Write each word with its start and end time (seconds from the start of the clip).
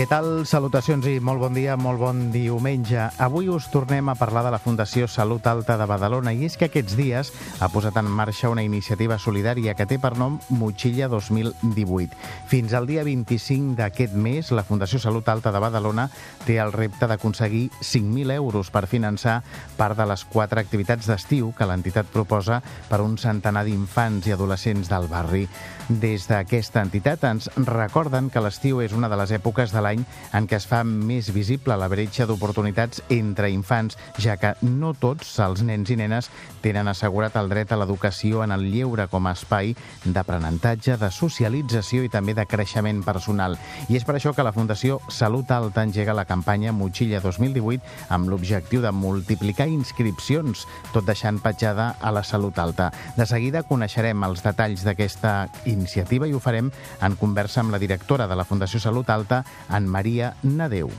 Què 0.00 0.06
tal? 0.08 0.46
Salutacions 0.48 1.04
i 1.10 1.18
molt 1.20 1.42
bon 1.42 1.52
dia, 1.52 1.74
molt 1.76 2.00
bon 2.00 2.20
diumenge. 2.32 3.02
Avui 3.20 3.50
us 3.52 3.66
tornem 3.68 4.08
a 4.08 4.14
parlar 4.16 4.40
de 4.46 4.52
la 4.54 4.60
Fundació 4.64 5.04
Salut 5.12 5.44
Alta 5.44 5.74
de 5.76 5.84
Badalona 5.84 6.32
i 6.32 6.46
és 6.46 6.54
que 6.56 6.70
aquests 6.70 6.94
dies 6.96 7.28
ha 7.60 7.68
posat 7.68 7.98
en 8.00 8.08
marxa 8.08 8.48
una 8.48 8.64
iniciativa 8.64 9.18
solidària 9.20 9.74
que 9.76 9.84
té 9.84 9.98
per 10.00 10.14
nom 10.16 10.38
Motxilla 10.56 11.10
2018. 11.12 12.16
Fins 12.48 12.72
al 12.72 12.88
dia 12.88 13.04
25 13.04 13.76
d'aquest 13.76 14.16
mes, 14.16 14.48
la 14.56 14.64
Fundació 14.64 15.02
Salut 15.04 15.28
Alta 15.28 15.52
de 15.52 15.60
Badalona 15.60 16.06
té 16.46 16.56
el 16.64 16.72
repte 16.72 17.04
d'aconseguir 17.04 17.66
5.000 17.82 18.32
euros 18.38 18.72
per 18.72 18.86
finançar 18.88 19.42
part 19.76 20.00
de 20.00 20.08
les 20.08 20.24
quatre 20.24 20.64
activitats 20.64 21.12
d'estiu 21.12 21.52
que 21.52 21.68
l'entitat 21.68 22.08
proposa 22.08 22.62
per 22.88 23.02
un 23.04 23.20
centenar 23.20 23.66
d'infants 23.68 24.32
i 24.32 24.36
adolescents 24.38 24.88
del 24.88 25.12
barri. 25.12 25.44
Des 25.90 26.24
d'aquesta 26.30 26.86
entitat 26.86 27.24
ens 27.26 27.52
recorden 27.66 28.30
que 28.32 28.40
l'estiu 28.40 28.80
és 28.80 28.96
una 28.96 29.10
de 29.10 29.20
les 29.20 29.36
èpoques 29.36 29.74
de 29.74 29.80
l'any 29.82 29.89
en 29.98 30.46
què 30.46 30.58
es 30.60 30.66
fa 30.70 30.84
més 30.86 31.32
visible 31.34 31.74
la 31.74 31.88
bretxa 31.90 32.28
d'oportunitats 32.30 33.02
entre 33.10 33.50
infants, 33.50 33.98
ja 34.22 34.36
que 34.38 34.54
no 34.62 34.92
tots 34.94 35.32
els 35.42 35.64
nens 35.66 35.90
i 35.90 35.96
nenes 35.98 36.30
tenen 36.62 36.88
assegurat 36.88 37.34
el 37.40 37.50
dret 37.50 37.72
a 37.72 37.80
l'educació 37.80 38.44
en 38.44 38.54
el 38.54 38.68
lleure 38.70 39.08
com 39.10 39.26
a 39.26 39.34
espai 39.34 39.74
d'aprenentatge, 40.04 40.96
de 41.00 41.10
socialització 41.10 42.04
i 42.04 42.12
també 42.12 42.36
de 42.36 42.46
creixement 42.46 43.02
personal. 43.02 43.56
I 43.88 43.98
és 43.98 44.06
per 44.06 44.14
això 44.16 44.34
que 44.36 44.46
la 44.46 44.54
Fundació 44.54 45.00
Salut 45.08 45.50
Alta 45.50 45.82
engega 45.82 46.14
la 46.14 46.26
campanya 46.28 46.72
Motxilla 46.76 47.20
2018 47.24 48.12
amb 48.14 48.30
l'objectiu 48.30 48.84
de 48.84 48.92
multiplicar 48.94 49.68
inscripcions, 49.70 50.66
tot 50.94 51.06
deixant 51.08 51.40
petjada 51.42 51.94
a 52.00 52.12
la 52.14 52.22
salut 52.24 52.58
alta. 52.58 52.90
De 53.16 53.26
seguida 53.26 53.64
coneixerem 53.66 54.22
els 54.26 54.44
detalls 54.44 54.84
d'aquesta 54.86 55.48
iniciativa 55.66 56.28
i 56.28 56.34
ho 56.34 56.40
farem 56.42 56.70
en 57.00 57.16
conversa 57.20 57.64
amb 57.64 57.74
la 57.74 57.80
directora 57.82 58.28
de 58.28 58.36
la 58.36 58.44
Fundació 58.44 58.80
Salut 58.80 59.10
Alta, 59.10 59.42
en 59.80 59.88
Maria 59.88 60.34
Nadeu. 60.42 60.90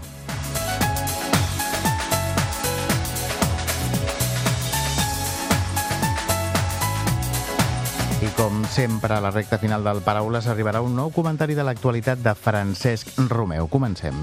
I 8.22 8.30
com 8.38 8.66
sempre, 8.70 9.14
a 9.14 9.22
la 9.22 9.32
recta 9.34 9.58
final 9.62 9.86
del 9.86 10.02
Paraules 10.06 10.50
arribarà 10.50 10.82
un 10.82 10.98
nou 10.98 11.14
comentari 11.14 11.58
de 11.58 11.66
l'actualitat 11.66 12.22
de 12.26 12.36
Francesc 12.38 13.14
Romeu. 13.30 13.70
Comencem. 13.70 14.18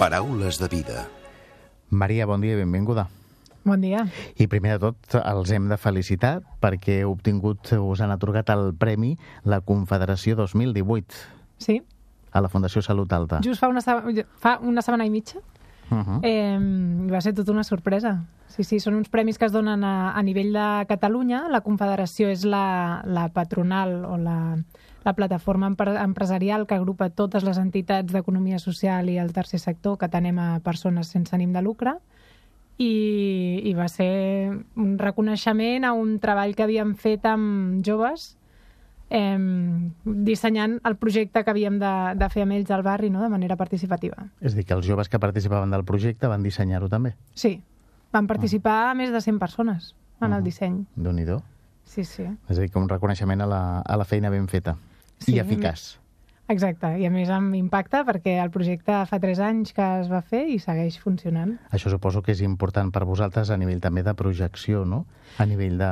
Paraules 0.00 0.56
de 0.58 0.66
vida. 0.72 1.08
Maria, 1.90 2.24
bon 2.24 2.40
dia 2.40 2.54
i 2.54 2.56
benvinguda. 2.56 3.02
Bon 3.68 3.76
dia. 3.84 4.06
I 4.40 4.46
primer 4.48 4.78
de 4.78 4.86
tot 4.86 5.18
els 5.20 5.50
hem 5.52 5.66
de 5.68 5.76
felicitar 5.76 6.38
perquè 6.62 7.02
heu 7.02 7.10
obtingut, 7.12 7.68
us 7.76 8.00
han 8.00 8.08
atorgat 8.14 8.48
el 8.54 8.70
premi 8.80 9.10
la 9.44 9.58
Confederació 9.60 10.38
2018 10.38 11.04
Sí, 11.60 11.82
a 12.32 12.40
la 12.40 12.48
Fundació 12.48 12.80
Salut 12.80 13.12
Alta. 13.12 13.42
just 13.44 13.60
fa 13.60 13.68
una, 13.68 13.82
fa 14.40 14.54
una 14.64 14.80
setmana 14.80 15.04
i 15.04 15.10
mitja. 15.12 15.42
Uh 15.90 15.96
-huh. 15.96 16.20
Eh, 16.22 16.58
va 17.12 17.20
ser 17.20 17.34
tota 17.34 17.52
una 17.52 17.64
sorpresa. 17.64 18.24
Sí, 18.46 18.64
sí, 18.64 18.80
són 18.80 18.94
uns 18.94 19.08
premis 19.08 19.38
que 19.38 19.46
es 19.46 19.52
donen 19.52 19.84
a, 19.84 20.12
a 20.12 20.22
nivell 20.22 20.52
de 20.52 20.86
Catalunya. 20.88 21.48
La 21.48 21.60
Confederació 21.60 22.28
és 22.28 22.44
la, 22.44 23.02
la 23.04 23.28
patronal 23.28 24.04
o 24.04 24.16
la, 24.16 24.56
la 25.04 25.12
plataforma 25.12 25.66
empre 25.66 25.94
empresarial 26.02 26.66
que 26.66 26.74
agrupa 26.74 27.10
totes 27.10 27.44
les 27.44 27.58
entitats 27.58 28.12
d'economia 28.12 28.58
social 28.58 29.08
i 29.08 29.18
el 29.18 29.32
tercer 29.32 29.60
sector 29.60 29.98
que 29.98 30.08
tenem 30.08 30.38
a 30.38 30.60
persones 30.60 31.08
sense 31.08 31.34
ànim 31.36 31.52
de 31.52 31.62
lucre. 31.62 31.94
I, 32.78 33.60
I 33.64 33.74
va 33.74 33.88
ser 33.88 34.64
un 34.76 34.98
reconeixement 34.98 35.84
a 35.84 35.92
un 35.92 36.18
treball 36.18 36.54
que 36.56 36.62
havíem 36.62 36.94
fet 36.94 37.24
amb 37.24 37.84
joves 37.84 38.39
eh, 39.10 39.90
dissenyant 40.04 40.78
el 40.86 40.96
projecte 40.96 41.44
que 41.44 41.50
havíem 41.50 41.78
de, 41.82 41.92
de 42.16 42.28
fer 42.32 42.46
amb 42.46 42.56
ells 42.56 42.70
al 42.70 42.82
barri 42.86 43.10
no? 43.10 43.22
de 43.22 43.28
manera 43.28 43.56
participativa. 43.60 44.30
És 44.40 44.54
dir, 44.56 44.64
que 44.64 44.74
els 44.78 44.86
joves 44.86 45.10
que 45.10 45.20
participaven 45.20 45.70
del 45.74 45.84
projecte 45.84 46.30
van 46.30 46.42
dissenyar-ho 46.46 46.88
també. 46.88 47.16
Sí, 47.34 47.58
van 48.14 48.26
participar 48.30 48.94
més 48.98 49.12
de 49.12 49.20
100 49.20 49.38
persones 49.42 49.94
en 50.20 50.32
el 50.32 50.44
disseny. 50.44 50.84
déu 50.96 51.12
nhi 51.12 51.26
Sí, 51.90 52.04
sí. 52.04 52.22
És 52.22 52.56
a 52.56 52.60
dir, 52.60 52.70
que 52.70 52.78
un 52.78 52.88
reconeixement 52.88 53.40
a 53.42 53.46
la, 53.50 53.62
a 53.80 53.96
la 53.98 54.04
feina 54.04 54.30
ben 54.30 54.46
feta 54.46 54.76
Sí, 55.18 55.34
i 55.34 55.40
eficaç. 55.42 55.98
Exacte, 56.50 56.88
i 56.98 57.06
a 57.06 57.10
més 57.14 57.28
amb 57.30 57.54
impacte 57.54 58.00
perquè 58.08 58.32
el 58.42 58.50
projecte 58.50 59.04
fa 59.06 59.18
3 59.22 59.38
anys 59.46 59.70
que 59.76 59.84
es 60.00 60.08
va 60.10 60.18
fer 60.26 60.42
i 60.50 60.58
segueix 60.58 60.96
funcionant. 60.98 61.52
Això 61.70 61.92
suposo 61.92 62.24
que 62.26 62.32
és 62.34 62.40
important 62.42 62.90
per 62.90 63.04
vosaltres 63.06 63.52
a 63.54 63.56
nivell 63.60 63.78
també 63.80 64.02
de 64.02 64.14
projecció, 64.18 64.82
no? 64.84 65.04
A 65.38 65.46
nivell 65.46 65.76
de... 65.78 65.90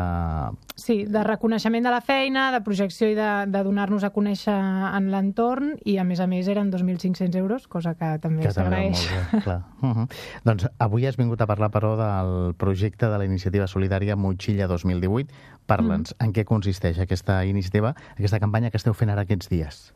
Sí, 0.74 1.04
de 1.06 1.22
reconeixement 1.22 1.86
de 1.86 1.92
la 1.94 2.00
feina, 2.02 2.48
de 2.50 2.60
projecció 2.66 3.06
i 3.06 3.14
de, 3.14 3.28
de 3.46 3.62
donar-nos 3.62 4.02
a 4.02 4.10
conèixer 4.10 4.54
en 4.54 5.06
l'entorn 5.12 5.76
i 5.86 5.94
a 5.98 6.04
més 6.04 6.18
a 6.18 6.26
més 6.26 6.48
eren 6.50 6.72
2.500 6.74 7.38
euros, 7.38 7.68
cosa 7.70 7.94
que 7.94 8.16
també 8.18 8.50
s'agraeix. 8.50 9.04
Uh 9.38 9.94
-huh. 9.94 10.08
Doncs 10.44 10.66
avui 10.78 11.06
has 11.06 11.16
vingut 11.16 11.40
a 11.40 11.46
parlar, 11.46 11.70
però, 11.70 11.94
del 11.96 12.54
projecte 12.54 13.06
de 13.06 13.18
la 13.18 13.24
iniciativa 13.24 13.66
solidària 13.66 14.16
Motxilla 14.16 14.66
2018. 14.66 15.32
Parla'ns, 15.66 16.14
Mm. 16.18 16.24
en 16.24 16.32
què 16.32 16.44
consisteix 16.44 16.98
aquesta 16.98 17.44
iniciativa, 17.44 17.94
aquesta 18.16 18.40
campanya 18.40 18.70
que 18.70 18.78
esteu 18.78 18.94
fent 18.94 19.10
ara 19.10 19.22
aquests 19.22 19.48
dies? 19.48 19.92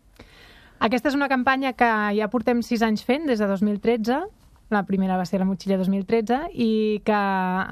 Aquesta 0.83 1.13
és 1.13 1.15
una 1.15 1.29
campanya 1.31 1.71
que 1.79 1.89
ja 2.17 2.27
portem 2.27 2.59
6 2.67 2.83
anys 2.83 3.05
fent, 3.07 3.29
des 3.31 3.39
de 3.39 3.47
2013, 3.47 4.17
la 4.75 4.81
primera 4.89 5.15
va 5.21 5.27
ser 5.29 5.39
la 5.39 5.47
Motxilla 5.47 5.77
2013, 5.79 6.49
i 6.59 6.99
que, 7.07 7.21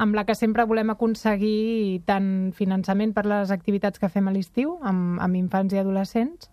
amb 0.04 0.15
la 0.15 0.22
que 0.28 0.37
sempre 0.38 0.62
volem 0.71 0.93
aconseguir 0.94 2.04
tant 2.06 2.53
finançament 2.54 3.10
per 3.16 3.26
les 3.26 3.50
activitats 3.50 3.98
que 3.98 4.12
fem 4.15 4.31
a 4.31 4.37
l'estiu 4.37 4.76
amb, 4.87 5.19
amb 5.19 5.41
infants 5.41 5.75
i 5.75 5.82
adolescents, 5.82 6.53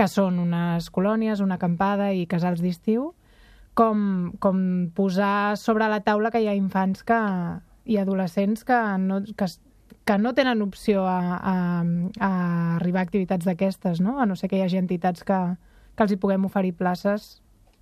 que 0.00 0.08
són 0.08 0.40
unes 0.40 0.88
colònies, 0.96 1.44
una 1.44 1.60
acampada 1.60 2.08
i 2.16 2.24
casals 2.24 2.64
d'estiu, 2.64 3.10
com, 3.76 4.32
com 4.40 4.64
posar 4.96 5.58
sobre 5.60 5.92
la 5.92 6.00
taula 6.08 6.32
que 6.32 6.40
hi 6.40 6.48
ha 6.48 6.56
infants 6.56 7.04
que, 7.04 7.20
i 7.84 8.00
adolescents 8.00 8.64
que 8.64 8.80
no, 9.04 9.20
que, 9.36 9.52
que 10.08 10.16
no 10.16 10.32
tenen 10.32 10.64
opció 10.64 11.04
a, 11.04 11.20
a, 11.36 11.56
a 12.16 12.34
arribar 12.80 13.04
a 13.04 13.10
activitats 13.10 13.44
d'aquestes, 13.44 14.00
no? 14.00 14.22
a 14.22 14.24
no 14.24 14.40
ser 14.40 14.48
que 14.48 14.56
hi 14.56 14.64
hagi 14.64 14.80
entitats 14.80 15.20
que, 15.20 15.42
que 15.98 16.06
els 16.06 16.14
hi 16.14 16.18
puguem 16.22 16.46
oferir 16.46 16.76
places 16.78 17.40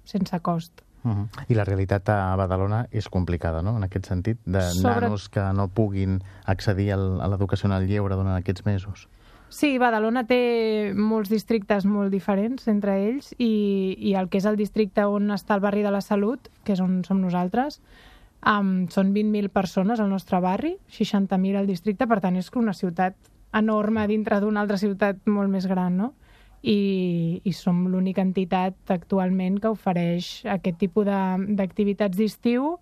sense 0.08 0.40
cost. 0.40 0.80
Uh 1.04 1.12
-huh. 1.12 1.44
I 1.48 1.54
la 1.54 1.64
realitat 1.64 2.08
a 2.08 2.34
Badalona 2.36 2.86
és 2.90 3.08
complicada, 3.08 3.62
no?, 3.62 3.76
en 3.76 3.84
aquest 3.84 4.06
sentit, 4.06 4.38
de 4.44 4.62
Sobre- 4.62 5.02
nanos 5.02 5.28
que 5.28 5.40
no 5.54 5.68
puguin 5.68 6.22
accedir 6.44 6.92
al, 6.92 7.20
a 7.20 7.28
l'educació 7.28 7.68
en 7.68 7.76
el 7.76 7.86
lleure 7.86 8.16
durant 8.16 8.36
aquests 8.36 8.64
mesos. 8.64 9.08
Sí, 9.48 9.78
Badalona 9.78 10.26
té 10.26 10.92
molts 10.94 11.30
districtes 11.30 11.84
molt 11.84 12.10
diferents 12.10 12.66
entre 12.66 12.96
ells 13.06 13.32
i, 13.38 13.94
i 13.98 14.14
el 14.14 14.28
que 14.28 14.38
és 14.38 14.44
el 14.44 14.56
districte 14.56 15.04
on 15.06 15.30
està 15.30 15.54
el 15.54 15.60
barri 15.60 15.82
de 15.82 15.90
la 15.90 16.00
Salut, 16.00 16.48
que 16.64 16.72
és 16.72 16.80
on 16.80 17.04
som 17.04 17.20
nosaltres, 17.20 17.80
um, 18.42 18.88
són 18.88 19.14
20.000 19.14 19.48
persones 19.48 20.00
al 20.00 20.10
nostre 20.10 20.40
barri, 20.40 20.76
60.000 20.90 21.56
al 21.56 21.66
districte, 21.66 22.06
per 22.06 22.20
tant 22.20 22.36
és 22.36 22.50
una 22.56 22.74
ciutat 22.74 23.14
enorme 23.54 24.06
dintre 24.06 24.40
d'una 24.40 24.60
altra 24.60 24.76
ciutat 24.76 25.16
molt 25.26 25.48
més 25.48 25.66
gran, 25.66 25.96
no? 25.96 26.14
I, 26.66 27.40
i 27.46 27.52
som 27.54 27.84
l'única 27.86 28.24
entitat 28.26 28.90
actualment 28.90 29.60
que 29.62 29.70
ofereix 29.70 30.40
aquest 30.50 30.80
tipus 30.82 31.06
d'activitats 31.06 32.18
d'estiu 32.18 32.72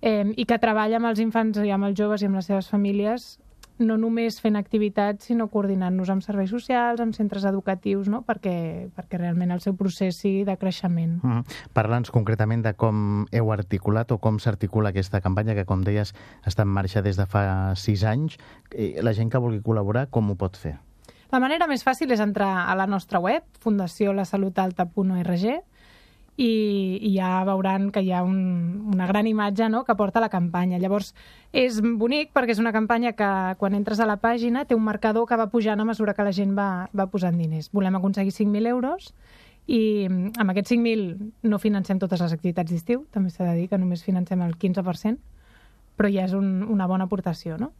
eh, 0.00 0.24
i 0.32 0.46
que 0.48 0.58
treballa 0.62 0.96
amb 0.96 1.10
els 1.10 1.20
infants 1.20 1.60
i 1.60 1.74
amb 1.74 1.90
els 1.90 1.98
joves 1.98 2.24
i 2.24 2.30
amb 2.30 2.40
les 2.40 2.48
seves 2.48 2.70
famílies 2.72 3.34
no 3.78 3.96
només 3.96 4.40
fent 4.42 4.58
activitats, 4.58 5.28
sinó 5.30 5.48
coordinant-nos 5.52 6.10
amb 6.10 6.24
serveis 6.24 6.50
socials, 6.50 7.00
amb 7.00 7.14
centres 7.14 7.46
educatius, 7.48 8.08
no? 8.10 8.22
perquè, 8.26 8.88
perquè 8.94 9.20
realment 9.20 9.54
el 9.54 9.62
seu 9.62 9.76
procés 9.78 10.18
sigui 10.18 10.44
de 10.44 10.56
creixement. 10.58 11.18
Uh 11.22 11.30
-huh. 11.30 11.44
Parla'ns 11.72 12.10
concretament 12.10 12.62
de 12.62 12.74
com 12.74 13.26
heu 13.32 13.52
articulat 13.52 14.10
o 14.12 14.18
com 14.18 14.38
s'articula 14.38 14.90
aquesta 14.90 15.20
campanya 15.20 15.54
que, 15.54 15.64
com 15.64 15.82
deies, 15.82 16.14
està 16.44 16.62
en 16.62 16.68
marxa 16.68 17.02
des 17.02 17.16
de 17.16 17.26
fa 17.26 17.74
sis 17.76 18.04
anys. 18.04 18.36
Eh, 18.72 19.00
La 19.02 19.12
gent 19.12 19.30
que 19.30 19.38
vulgui 19.38 19.60
col·laborar, 19.60 20.08
com 20.10 20.30
ho 20.30 20.34
pot 20.34 20.56
fer? 20.56 20.87
La 21.28 21.40
manera 21.40 21.66
més 21.68 21.84
fàcil 21.84 22.10
és 22.14 22.20
entrar 22.24 22.64
a 22.64 22.74
la 22.78 22.86
nostra 22.88 23.20
web, 23.20 23.44
fundaciolasalutalta.org, 23.60 25.44
i, 26.38 26.50
i 27.02 27.10
ja 27.16 27.42
veuran 27.44 27.88
que 27.90 28.00
hi 28.06 28.12
ha 28.14 28.22
un, 28.22 28.38
una 28.94 29.08
gran 29.10 29.26
imatge 29.26 29.66
no?, 29.68 29.82
que 29.84 29.96
porta 29.98 30.22
la 30.22 30.30
campanya. 30.30 30.78
Llavors, 30.78 31.10
és 31.52 31.80
bonic 31.82 32.30
perquè 32.32 32.54
és 32.54 32.62
una 32.62 32.72
campanya 32.72 33.12
que 33.18 33.30
quan 33.58 33.74
entres 33.74 33.98
a 34.00 34.06
la 34.06 34.20
pàgina 34.22 34.62
té 34.64 34.78
un 34.78 34.86
marcador 34.86 35.26
que 35.26 35.36
va 35.36 35.48
pujant 35.50 35.82
a 35.82 35.88
mesura 35.88 36.14
que 36.14 36.24
la 36.24 36.32
gent 36.32 36.54
va, 36.56 36.86
va 36.94 37.08
posant 37.10 37.36
diners. 37.36 37.72
Volem 37.74 37.98
aconseguir 37.98 38.32
5.000 38.36 38.70
euros 38.70 39.10
i 39.66 40.06
amb 40.06 40.54
aquests 40.54 40.72
5.000 40.76 41.50
no 41.50 41.58
financem 41.58 41.98
totes 41.98 42.22
les 42.22 42.32
activitats 42.38 42.70
d'estiu, 42.70 43.02
també 43.12 43.34
s'ha 43.34 43.50
de 43.50 43.58
dir 43.58 43.66
que 43.68 43.82
només 43.82 44.06
financem 44.06 44.40
el 44.46 44.54
15%, 44.56 45.18
però 45.98 46.08
ja 46.14 46.24
és 46.30 46.38
un, 46.38 46.62
una 46.70 46.86
bona 46.86 47.10
aportació, 47.10 47.58
no? 47.58 47.72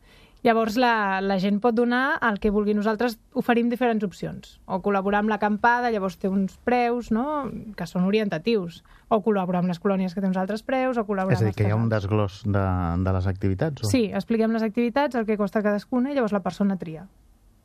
Llavors 0.46 0.76
la, 0.78 1.20
la 1.20 1.38
gent 1.42 1.58
pot 1.62 1.74
donar 1.74 2.18
el 2.22 2.38
que 2.38 2.52
vulgui. 2.54 2.74
Nosaltres 2.76 3.18
oferim 3.38 3.70
diferents 3.72 4.04
opcions. 4.06 4.58
O 4.66 4.78
col·laborar 4.84 5.24
amb 5.24 5.32
l'acampada, 5.32 5.90
llavors 5.90 6.18
té 6.20 6.30
uns 6.30 6.54
preus 6.64 7.10
no? 7.14 7.48
que 7.76 7.86
són 7.90 8.06
orientatius. 8.06 8.82
O 9.08 9.18
col·laborar 9.24 9.64
amb 9.64 9.72
les 9.72 9.82
colònies 9.82 10.14
que 10.14 10.22
té 10.22 10.28
uns 10.30 10.38
altres 10.38 10.62
preus, 10.62 11.00
o 11.00 11.06
col·laborar 11.08 11.40
És 11.40 11.42
a 11.42 11.48
dir, 11.48 11.56
que 11.58 11.66
hi 11.66 11.74
ha 11.74 11.78
un 11.78 11.88
desglòs 11.90 12.44
de, 12.46 12.66
de 13.04 13.16
les 13.18 13.26
activitats? 13.30 13.82
O? 13.82 13.90
Sí, 13.90 14.06
expliquem 14.14 14.54
les 14.54 14.66
activitats, 14.66 15.18
el 15.18 15.26
que 15.26 15.38
costa 15.40 15.64
cadascuna, 15.64 16.12
i 16.12 16.18
llavors 16.18 16.36
la 16.36 16.44
persona 16.44 16.78
tria 16.78 17.08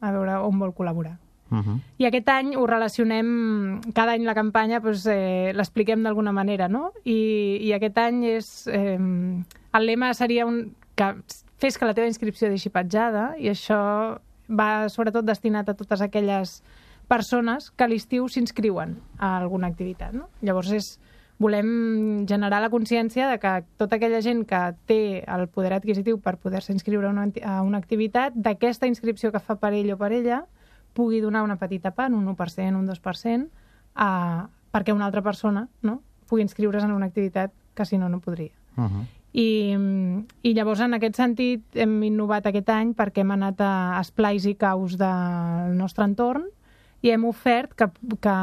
a 0.04 0.12
veure 0.12 0.42
on 0.44 0.60
vol 0.60 0.74
col·laborar. 0.76 1.16
Uh 1.54 1.60
-huh. 1.60 1.80
I 1.98 2.06
aquest 2.06 2.30
any 2.30 2.56
ho 2.56 2.66
relacionem, 2.66 3.82
cada 3.94 4.14
any 4.14 4.24
la 4.26 4.34
campanya 4.34 4.80
doncs, 4.80 5.06
eh, 5.06 5.54
l'expliquem 5.54 6.04
d'alguna 6.04 6.32
manera, 6.32 6.68
no? 6.68 6.92
I, 7.06 7.60
I 7.62 7.74
aquest 7.74 7.98
any 7.98 8.24
és... 8.26 8.68
Eh, 8.68 8.98
el 9.74 9.86
lema 9.86 10.14
seria 10.14 10.46
un, 10.46 10.76
que 10.96 11.16
fes 11.64 11.80
que 11.80 11.88
la 11.88 11.96
teva 11.96 12.12
inscripció 12.12 12.50
deixi 12.52 12.72
petjada 12.74 13.32
i 13.40 13.48
això 13.48 13.80
va 14.52 14.90
sobretot 14.92 15.24
destinat 15.24 15.70
a 15.72 15.78
totes 15.80 16.04
aquelles 16.04 16.58
persones 17.08 17.70
que 17.72 17.86
a 17.86 17.88
l'estiu 17.88 18.28
s'inscriuen 18.28 18.98
a 19.18 19.38
alguna 19.38 19.70
activitat, 19.72 20.12
no? 20.16 20.28
Llavors 20.44 20.74
és, 20.76 20.90
volem 21.40 22.26
generar 22.28 22.60
la 22.64 22.72
consciència 22.72 23.30
de 23.32 23.40
que 23.40 23.54
tota 23.80 23.98
aquella 23.98 24.22
gent 24.24 24.44
que 24.48 24.62
té 24.90 25.00
el 25.24 25.48
poder 25.48 25.74
adquisitiu 25.78 26.20
per 26.20 26.36
poder-se 26.44 26.76
inscriure 26.76 27.08
a 27.08 27.16
una, 27.16 27.30
a 27.48 27.62
una 27.64 27.80
activitat, 27.80 28.36
d'aquesta 28.36 28.88
inscripció 28.92 29.32
que 29.32 29.44
fa 29.44 29.56
per 29.60 29.74
ell 29.74 29.96
o 29.96 30.00
per 30.00 30.12
ella, 30.16 30.44
pugui 30.94 31.24
donar 31.24 31.44
una 31.48 31.58
petita 31.58 31.92
part, 31.96 32.14
un 32.14 32.28
1%, 32.28 32.76
un 32.76 32.88
2%, 32.92 33.50
a, 33.96 34.10
perquè 34.72 34.94
una 34.94 35.08
altra 35.08 35.24
persona 35.24 35.68
no? 35.82 36.02
pugui 36.28 36.44
inscriure's 36.44 36.84
en 36.84 36.92
una 36.92 37.08
activitat 37.08 37.56
que 37.74 37.86
si 37.86 37.98
no, 37.98 38.10
no 38.10 38.20
podria. 38.20 38.52
Uh 38.76 38.84
-huh. 38.84 39.23
I, 39.34 39.74
I 40.46 40.54
llavors, 40.54 40.84
en 40.86 40.94
aquest 40.94 41.18
sentit, 41.18 41.64
hem 41.74 41.96
innovat 42.06 42.46
aquest 42.50 42.70
any 42.70 42.94
perquè 42.98 43.24
hem 43.24 43.34
anat 43.34 43.62
a 43.66 43.74
esplais 44.00 44.46
i 44.46 44.54
caus 44.54 44.98
del 45.00 45.74
nostre 45.78 46.06
entorn 46.06 46.46
i 47.02 47.10
hem 47.12 47.26
ofert 47.26 47.74
que, 47.76 47.90
que, 48.22 48.36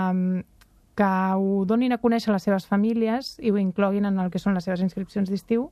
que 0.98 1.10
ho 1.38 1.60
donin 1.70 1.94
a 1.94 2.00
conèixer 2.02 2.32
a 2.32 2.36
les 2.36 2.48
seves 2.48 2.66
famílies 2.66 3.36
i 3.38 3.54
ho 3.54 3.60
incloguin 3.60 4.10
en 4.10 4.18
el 4.18 4.32
que 4.34 4.42
són 4.42 4.58
les 4.58 4.66
seves 4.66 4.82
inscripcions 4.82 5.30
d'estiu 5.30 5.70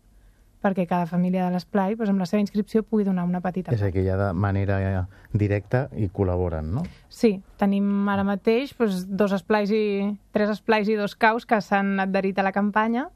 perquè 0.63 0.87
cada 0.91 1.07
família 1.07 1.47
de 1.47 1.55
l'esplai, 1.55 1.95
doncs, 1.95 2.11
amb 2.11 2.23
la 2.23 2.27
seva 2.27 2.43
inscripció, 2.43 2.83
pugui 2.83 3.05
donar 3.07 3.25
una 3.29 3.41
petita 3.43 3.75
És 3.75 3.83
a 3.83 3.89
dir, 3.89 3.95
que 3.95 4.05
ja 4.07 4.17
de 4.19 4.33
manera 4.35 4.79
eh, 4.83 5.05
directa 5.33 5.87
i 5.95 6.09
col·laboren, 6.15 6.73
no? 6.75 6.83
Sí, 7.09 7.37
tenim 7.61 8.09
ara 8.11 8.25
mateix 8.27 8.75
doncs, 8.79 9.05
dos 9.07 9.35
esplais 9.37 9.71
i, 9.71 9.85
tres 10.35 10.51
esplais 10.57 10.91
i 10.91 10.99
dos 10.99 11.15
caus 11.15 11.47
que 11.47 11.61
s'han 11.63 11.99
adherit 12.03 12.39
a 12.39 12.47
la 12.47 12.53
campanya. 12.53 13.09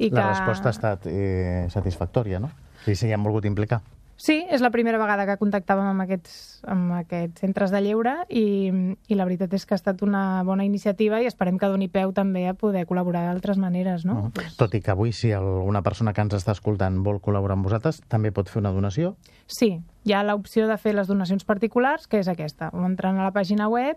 I 0.00 0.08
La 0.10 0.22
que... 0.22 0.28
resposta 0.32 0.70
ha 0.70 0.74
estat 0.76 1.06
eh, 1.10 1.66
satisfactòria, 1.68 2.40
no? 2.40 2.50
Sí, 2.86 2.96
s'hi 2.96 3.12
han 3.12 3.24
volgut 3.26 3.44
implicar. 3.44 3.82
Sí, 4.20 4.42
és 4.52 4.60
la 4.60 4.68
primera 4.68 4.98
vegada 5.00 5.24
que 5.24 5.38
contactàvem 5.40 5.86
amb 5.94 6.02
aquests, 6.04 6.32
amb 6.68 6.92
aquests 6.98 7.40
centres 7.40 7.70
de 7.72 7.80
lleure 7.80 8.12
i, 8.28 8.68
i 9.08 9.16
la 9.16 9.24
veritat 9.24 9.54
és 9.56 9.64
que 9.64 9.72
ha 9.72 9.78
estat 9.80 10.02
una 10.04 10.42
bona 10.44 10.66
iniciativa 10.68 11.22
i 11.24 11.28
esperem 11.28 11.56
que 11.56 11.70
doni 11.72 11.88
peu 11.88 12.12
també 12.12 12.42
a 12.50 12.52
poder 12.52 12.82
col·laborar 12.88 13.22
d'altres 13.24 13.56
maneres, 13.56 14.04
no? 14.04 14.18
Uh 14.18 14.26
-huh. 14.26 14.32
Doncs- 14.36 14.58
Tot 14.60 14.74
i 14.76 14.82
que 14.82 14.90
avui, 14.90 15.12
si 15.12 15.32
alguna 15.32 15.80
persona 15.80 16.12
que 16.12 16.20
ens 16.20 16.34
està 16.34 16.52
escoltant 16.52 17.02
vol 17.02 17.20
col·laborar 17.20 17.56
amb 17.56 17.64
vosaltres, 17.64 18.02
també 18.08 18.30
pot 18.30 18.50
fer 18.50 18.60
una 18.60 18.72
donació. 18.72 19.16
Sí, 19.46 19.80
hi 20.04 20.12
ha 20.12 20.22
l'opció 20.22 20.68
de 20.68 20.76
fer 20.76 20.94
les 20.94 21.08
donacions 21.08 21.44
particulars, 21.44 22.06
que 22.06 22.18
és 22.18 22.28
aquesta, 22.28 22.68
o 22.74 22.84
entrant 22.84 23.18
a 23.18 23.24
la 23.24 23.32
pàgina 23.32 23.68
web 23.68 23.96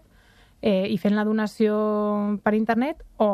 eh, 0.63 0.87
i 0.87 0.95
fent 0.97 1.13
la 1.17 1.25
donació 1.27 1.75
per 2.43 2.53
internet 2.55 3.01
o, 3.19 3.27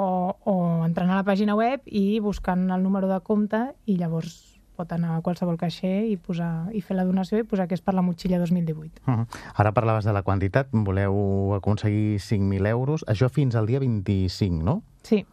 o 0.50 0.54
entrant 0.88 1.12
a 1.14 1.20
la 1.22 1.26
pàgina 1.28 1.54
web 1.56 1.86
i 1.86 2.18
buscant 2.20 2.64
el 2.74 2.82
número 2.82 3.08
de 3.12 3.20
compte 3.22 3.60
i 3.86 4.00
llavors 4.02 4.40
pot 4.80 4.90
anar 4.96 5.18
a 5.18 5.22
qualsevol 5.22 5.58
caixer 5.60 6.06
i, 6.08 6.16
posar, 6.18 6.72
i 6.74 6.80
fer 6.82 6.96
la 6.98 7.04
donació 7.06 7.38
i 7.38 7.44
posar 7.44 7.68
que 7.68 7.76
és 7.76 7.82
per 7.84 7.94
la 7.94 8.02
motxilla 8.02 8.40
2018. 8.40 9.02
Uh 9.06 9.14
-huh. 9.14 9.26
Ara 9.60 9.74
parlaves 9.76 10.06
de 10.06 10.14
la 10.14 10.24
quantitat, 10.24 10.68
voleu 10.72 11.54
aconseguir 11.54 12.18
5.000 12.20 12.66
euros, 12.68 13.04
això 13.06 13.30
fins 13.30 13.56
al 13.56 13.68
dia 13.68 13.80
25, 13.80 14.64
no? 14.64 14.82
Sí. 15.04 15.26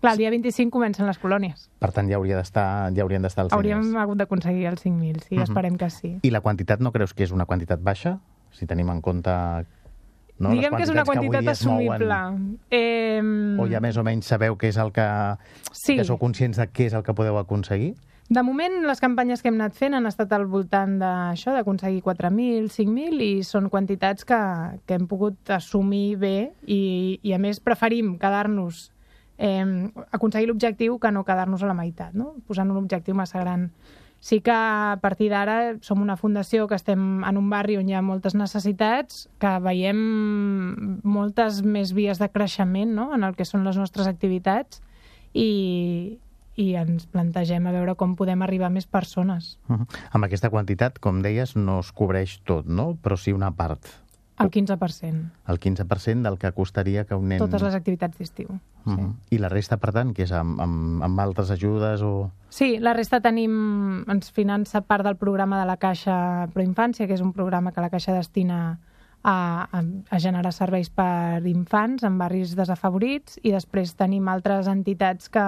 Clar, 0.00 0.12
el 0.12 0.18
dia 0.18 0.30
25 0.30 0.70
comencen 0.70 1.06
les 1.06 1.18
colònies. 1.20 1.68
Per 1.78 1.90
tant, 1.92 2.08
ja, 2.08 2.16
hauria 2.16 2.36
d'estar, 2.36 2.92
ja 2.94 3.02
haurien 3.02 3.22
d'estar 3.22 3.44
els 3.44 3.52
Hauríem 3.52 3.80
diners. 3.82 3.96
hagut 4.02 4.18
d'aconseguir 4.18 4.66
els 4.66 4.80
5.000, 4.84 5.20
sí, 5.22 5.34
Mhm. 5.34 5.42
esperem 5.42 5.76
que 5.76 5.90
sí. 5.90 6.18
I 6.22 6.30
la 6.30 6.40
quantitat 6.40 6.80
no 6.80 6.92
creus 6.92 7.12
que 7.14 7.24
és 7.24 7.32
una 7.32 7.46
quantitat 7.46 7.80
baixa? 7.82 8.20
Si 8.52 8.66
tenim 8.66 8.88
en 8.90 9.00
compte... 9.00 9.30
No, 10.42 10.50
Diguem 10.50 10.74
que 10.74 10.82
és 10.82 10.90
una 10.90 11.04
quantitat 11.06 11.46
es 11.52 11.60
mouen, 11.68 12.02
assumible. 12.02 12.62
Eh, 12.74 13.20
O 13.62 13.68
ja 13.70 13.80
més 13.84 13.96
o 13.96 14.02
menys 14.02 14.26
sabeu 14.26 14.56
què 14.58 14.72
és 14.72 14.78
el 14.82 14.90
que... 14.94 15.04
Sí. 15.70 15.94
Que 16.00 16.06
sou 16.08 16.18
conscients 16.18 16.58
de 16.58 16.66
què 16.66 16.88
és 16.90 16.96
el 16.98 17.04
que 17.06 17.14
podeu 17.14 17.38
aconseguir? 17.38 17.92
De 18.32 18.40
moment, 18.42 18.78
les 18.88 19.00
campanyes 19.02 19.42
que 19.42 19.50
hem 19.50 19.58
anat 19.60 19.74
fent 19.76 19.94
han 19.94 20.06
estat 20.08 20.30
al 20.32 20.46
voltant 20.48 20.94
d'això, 20.98 21.52
d'aconseguir 21.52 22.00
4.000, 22.06 22.70
5.000, 22.72 23.20
i 23.20 23.42
són 23.44 23.68
quantitats 23.68 24.24
que, 24.24 24.38
que 24.88 24.96
hem 24.96 25.06
pogut 25.10 25.52
assumir 25.52 26.16
bé 26.16 26.36
i, 26.64 27.20
i 27.22 27.34
a 27.36 27.40
més, 27.42 27.60
preferim 27.60 28.14
quedar-nos, 28.22 28.86
eh, 29.36 29.66
aconseguir 30.16 30.48
l'objectiu 30.48 30.96
que 31.02 31.12
no 31.12 31.26
quedar-nos 31.28 31.62
a 31.62 31.68
la 31.68 31.76
meitat, 31.76 32.14
no? 32.16 32.32
posant 32.48 32.72
un 32.72 32.80
objectiu 32.80 33.14
massa 33.18 33.42
gran. 33.42 33.68
Sí 34.22 34.38
que 34.40 34.54
a 34.54 34.98
partir 35.02 35.32
d'ara 35.32 35.74
som 35.82 35.98
una 35.98 36.14
fundació 36.14 36.68
que 36.70 36.76
estem 36.78 37.24
en 37.26 37.38
un 37.40 37.48
barri 37.50 37.74
on 37.80 37.88
hi 37.90 37.96
ha 37.98 38.02
moltes 38.06 38.36
necessitats, 38.38 39.24
que 39.42 39.50
veiem 39.64 39.98
moltes 41.02 41.58
més 41.66 41.90
vies 41.96 42.22
de 42.22 42.28
creixement 42.30 42.94
no? 42.94 43.08
en 43.16 43.26
el 43.26 43.34
que 43.34 43.46
són 43.48 43.66
les 43.66 43.80
nostres 43.80 44.06
activitats 44.06 44.78
i, 45.34 46.20
i 46.54 46.68
ens 46.78 47.08
plantegem 47.10 47.66
a 47.66 47.74
veure 47.74 47.96
com 47.98 48.14
podem 48.14 48.46
arribar 48.46 48.70
a 48.70 48.76
més 48.76 48.86
persones. 48.86 49.58
Uh 49.66 49.80
-huh. 49.80 50.00
Amb 50.12 50.24
aquesta 50.30 50.50
quantitat, 50.50 51.00
com 51.00 51.20
deies, 51.20 51.56
no 51.56 51.80
es 51.80 51.90
cobreix 51.90 52.38
tot, 52.44 52.66
no? 52.66 52.96
Però 53.02 53.16
sí 53.16 53.32
una 53.32 53.50
part. 53.50 54.01
El 54.40 54.50
15%. 54.50 55.30
El 55.46 55.60
15% 55.60 56.22
del 56.22 56.38
que 56.38 56.52
costaria 56.52 57.04
que 57.04 57.14
un 57.14 57.28
nen... 57.28 57.38
Totes 57.42 57.62
les 57.62 57.74
activitats 57.74 58.18
d'estiu. 58.18 58.48
Uh 58.84 58.92
-huh. 58.92 59.12
I 59.30 59.38
la 59.38 59.48
resta, 59.48 59.76
per 59.76 59.92
tant, 59.92 60.14
que 60.14 60.22
és 60.22 60.32
amb, 60.32 60.60
amb, 60.60 61.02
amb 61.02 61.20
altres 61.20 61.50
ajudes 61.50 62.02
o... 62.02 62.30
Sí, 62.48 62.78
la 62.78 62.92
resta 62.92 63.20
tenim, 63.20 64.04
ens 64.08 64.30
finança 64.30 64.80
part 64.80 65.04
del 65.04 65.16
programa 65.16 65.60
de 65.60 65.66
la 65.66 65.76
Caixa 65.76 66.48
Proinfància, 66.54 67.06
que 67.06 67.14
és 67.14 67.20
un 67.20 67.32
programa 67.32 67.72
que 67.72 67.80
la 67.80 67.90
Caixa 67.90 68.12
destina 68.12 68.78
a, 69.22 69.68
a, 69.70 69.82
a 70.10 70.18
generar 70.18 70.52
serveis 70.52 70.90
per 70.90 71.46
infants 71.46 72.02
en 72.02 72.18
barris 72.18 72.56
desafavorits 72.58 73.38
i 73.42 73.52
després 73.54 73.94
tenim 73.98 74.26
altres 74.28 74.66
entitats 74.70 75.30
que, 75.32 75.44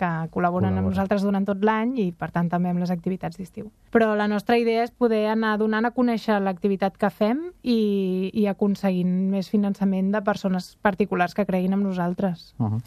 que 0.00 0.10
col·laboren 0.32 0.70
Col·laboren. 0.70 0.78
amb 0.80 0.88
nosaltres 0.88 1.24
durant 1.26 1.46
tot 1.46 1.62
l'any 1.64 1.96
i 2.00 2.08
per 2.16 2.30
tant 2.32 2.48
també 2.48 2.72
amb 2.72 2.80
les 2.80 2.92
activitats 2.92 3.36
d'estiu. 3.36 3.68
Però 3.92 4.14
la 4.16 4.28
nostra 4.30 4.56
idea 4.58 4.84
és 4.86 4.90
poder 4.90 5.26
anar 5.32 5.56
donant 5.60 5.84
a 5.84 5.92
conèixer 5.92 6.40
l'activitat 6.40 6.96
que 6.96 7.10
fem 7.12 7.50
i, 7.62 8.30
i 8.32 8.46
aconseguint 8.48 9.30
més 9.30 9.50
finançament 9.52 10.10
de 10.14 10.24
persones 10.24 10.76
particulars 10.80 11.36
que 11.36 11.46
creguin 11.46 11.76
en 11.76 11.84
nosaltres. 11.84 12.54
Uh 12.58 12.72
-huh. 12.72 12.82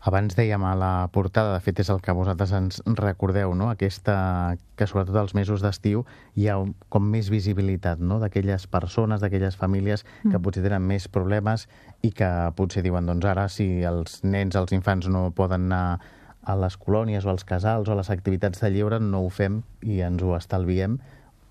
Abans 0.00 0.36
dèiem 0.36 0.62
a 0.64 0.74
la 0.78 1.08
portada, 1.12 1.54
de 1.54 1.60
fet 1.64 1.80
és 1.82 1.88
el 1.90 2.00
que 2.04 2.12
vosaltres 2.14 2.52
ens 2.54 2.80
recordeu, 2.98 3.54
no? 3.54 3.70
aquesta, 3.72 4.56
que 4.76 4.86
sobretot 4.86 5.16
als 5.16 5.34
mesos 5.34 5.62
d'estiu 5.64 6.04
hi 6.36 6.48
ha 6.48 6.58
com 6.92 7.08
més 7.10 7.30
visibilitat 7.32 7.98
no? 7.98 8.20
d'aquelles 8.22 8.66
persones, 8.70 9.20
d'aquelles 9.20 9.56
famílies 9.56 10.04
que 10.22 10.36
Mm. 10.36 10.42
potser 10.42 10.62
tenen 10.62 10.82
més 10.86 11.08
problemes 11.08 11.66
i 12.02 12.12
que 12.12 12.28
potser 12.54 12.82
diuen, 12.82 13.06
doncs 13.06 13.24
ara 13.24 13.48
si 13.48 13.82
els 13.82 14.22
nens, 14.22 14.54
els 14.56 14.72
infants 14.72 15.08
no 15.08 15.30
poden 15.34 15.72
anar 15.72 16.00
a 16.46 16.54
les 16.54 16.76
colònies 16.76 17.24
o 17.26 17.30
als 17.30 17.44
casals 17.44 17.88
o 17.88 17.92
a 17.92 17.96
les 17.96 18.10
activitats 18.10 18.60
de 18.60 18.70
lleure, 18.70 19.00
no 19.00 19.24
ho 19.24 19.30
fem 19.30 19.62
i 19.82 20.00
ens 20.00 20.22
ho 20.22 20.36
estalviem 20.36 21.00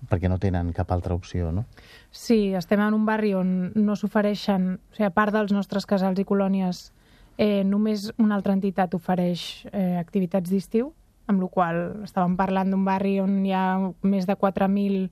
perquè 0.08 0.28
no 0.28 0.38
tenen 0.38 0.72
cap 0.72 0.92
altra 0.92 1.14
opció, 1.14 1.50
no? 1.52 1.64
Sí, 2.10 2.54
estem 2.54 2.80
en 2.80 2.94
un 2.94 3.04
barri 3.06 3.34
on 3.34 3.72
no 3.74 3.96
s'ofereixen, 3.96 4.78
o 4.78 4.94
sigui, 4.94 5.06
a 5.08 5.10
part 5.10 5.32
dels 5.34 5.52
nostres 5.52 5.86
casals 5.86 6.18
i 6.20 6.24
colònies, 6.24 6.92
eh, 7.38 7.64
només 7.64 8.10
una 8.18 8.36
altra 8.38 8.54
entitat 8.56 8.94
ofereix 8.96 9.66
eh, 9.72 9.96
activitats 10.00 10.50
d'estiu, 10.50 10.92
amb 11.26 11.42
la 11.42 11.50
qual 11.50 11.78
estàvem 12.06 12.36
parlant 12.38 12.70
d'un 12.70 12.84
barri 12.86 13.18
on 13.20 13.38
hi 13.44 13.52
ha 13.52 13.66
més 14.06 14.26
de 14.28 14.36
4.000 14.38 15.08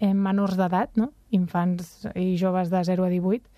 eh, 0.00 0.12
menors 0.12 0.56
d'edat, 0.58 0.96
no? 1.00 1.12
infants 1.34 2.06
i 2.14 2.36
joves 2.38 2.70
de 2.70 2.82
0 2.86 3.06
a 3.06 3.12
18, 3.12 3.52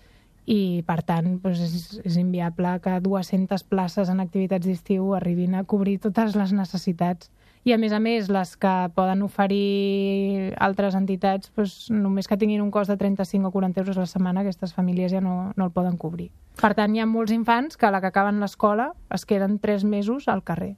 i 0.49 0.81
per 0.87 1.01
tant 1.05 1.35
doncs 1.43 1.59
és, 1.61 1.73
és 2.07 2.15
inviable 2.17 2.71
que 2.81 2.95
200 3.05 3.65
places 3.69 4.09
en 4.09 4.23
activitats 4.23 4.65
d'estiu 4.65 5.13
arribin 5.13 5.53
a 5.55 5.65
cobrir 5.67 5.99
totes 6.01 6.37
les 6.39 6.55
necessitats 6.57 7.29
i 7.67 7.73
a 7.73 7.77
més 7.77 7.91
a 7.91 7.99
més 7.99 8.29
les 8.31 8.55
que 8.57 8.73
poden 8.95 9.21
oferir 9.25 10.53
altres 10.63 10.95
entitats 10.95 11.51
doncs, 11.55 11.89
només 11.91 12.27
que 12.27 12.37
tinguin 12.39 12.61
un 12.63 12.71
cost 12.71 12.91
de 12.91 12.97
35 12.97 13.49
o 13.49 13.51
40 13.51 13.81
euros 13.83 13.97
a 13.97 14.05
la 14.05 14.11
setmana 14.11 14.41
aquestes 14.41 14.73
famílies 14.73 15.11
ja 15.11 15.21
no, 15.21 15.51
no 15.55 15.65
el 15.67 15.73
poden 15.75 15.97
cobrir. 15.97 16.29
Per 16.59 16.73
tant, 16.75 16.95
hi 16.95 17.03
ha 17.03 17.07
molts 17.07 17.33
infants 17.35 17.77
que 17.77 17.87
a 17.87 17.91
la 17.91 18.01
que 18.01 18.11
acaben 18.11 18.39
l'escola 18.39 18.93
es 19.13 19.25
queden 19.25 19.59
3 19.59 19.83
mesos 19.83 20.27
al 20.27 20.43
carrer. 20.43 20.75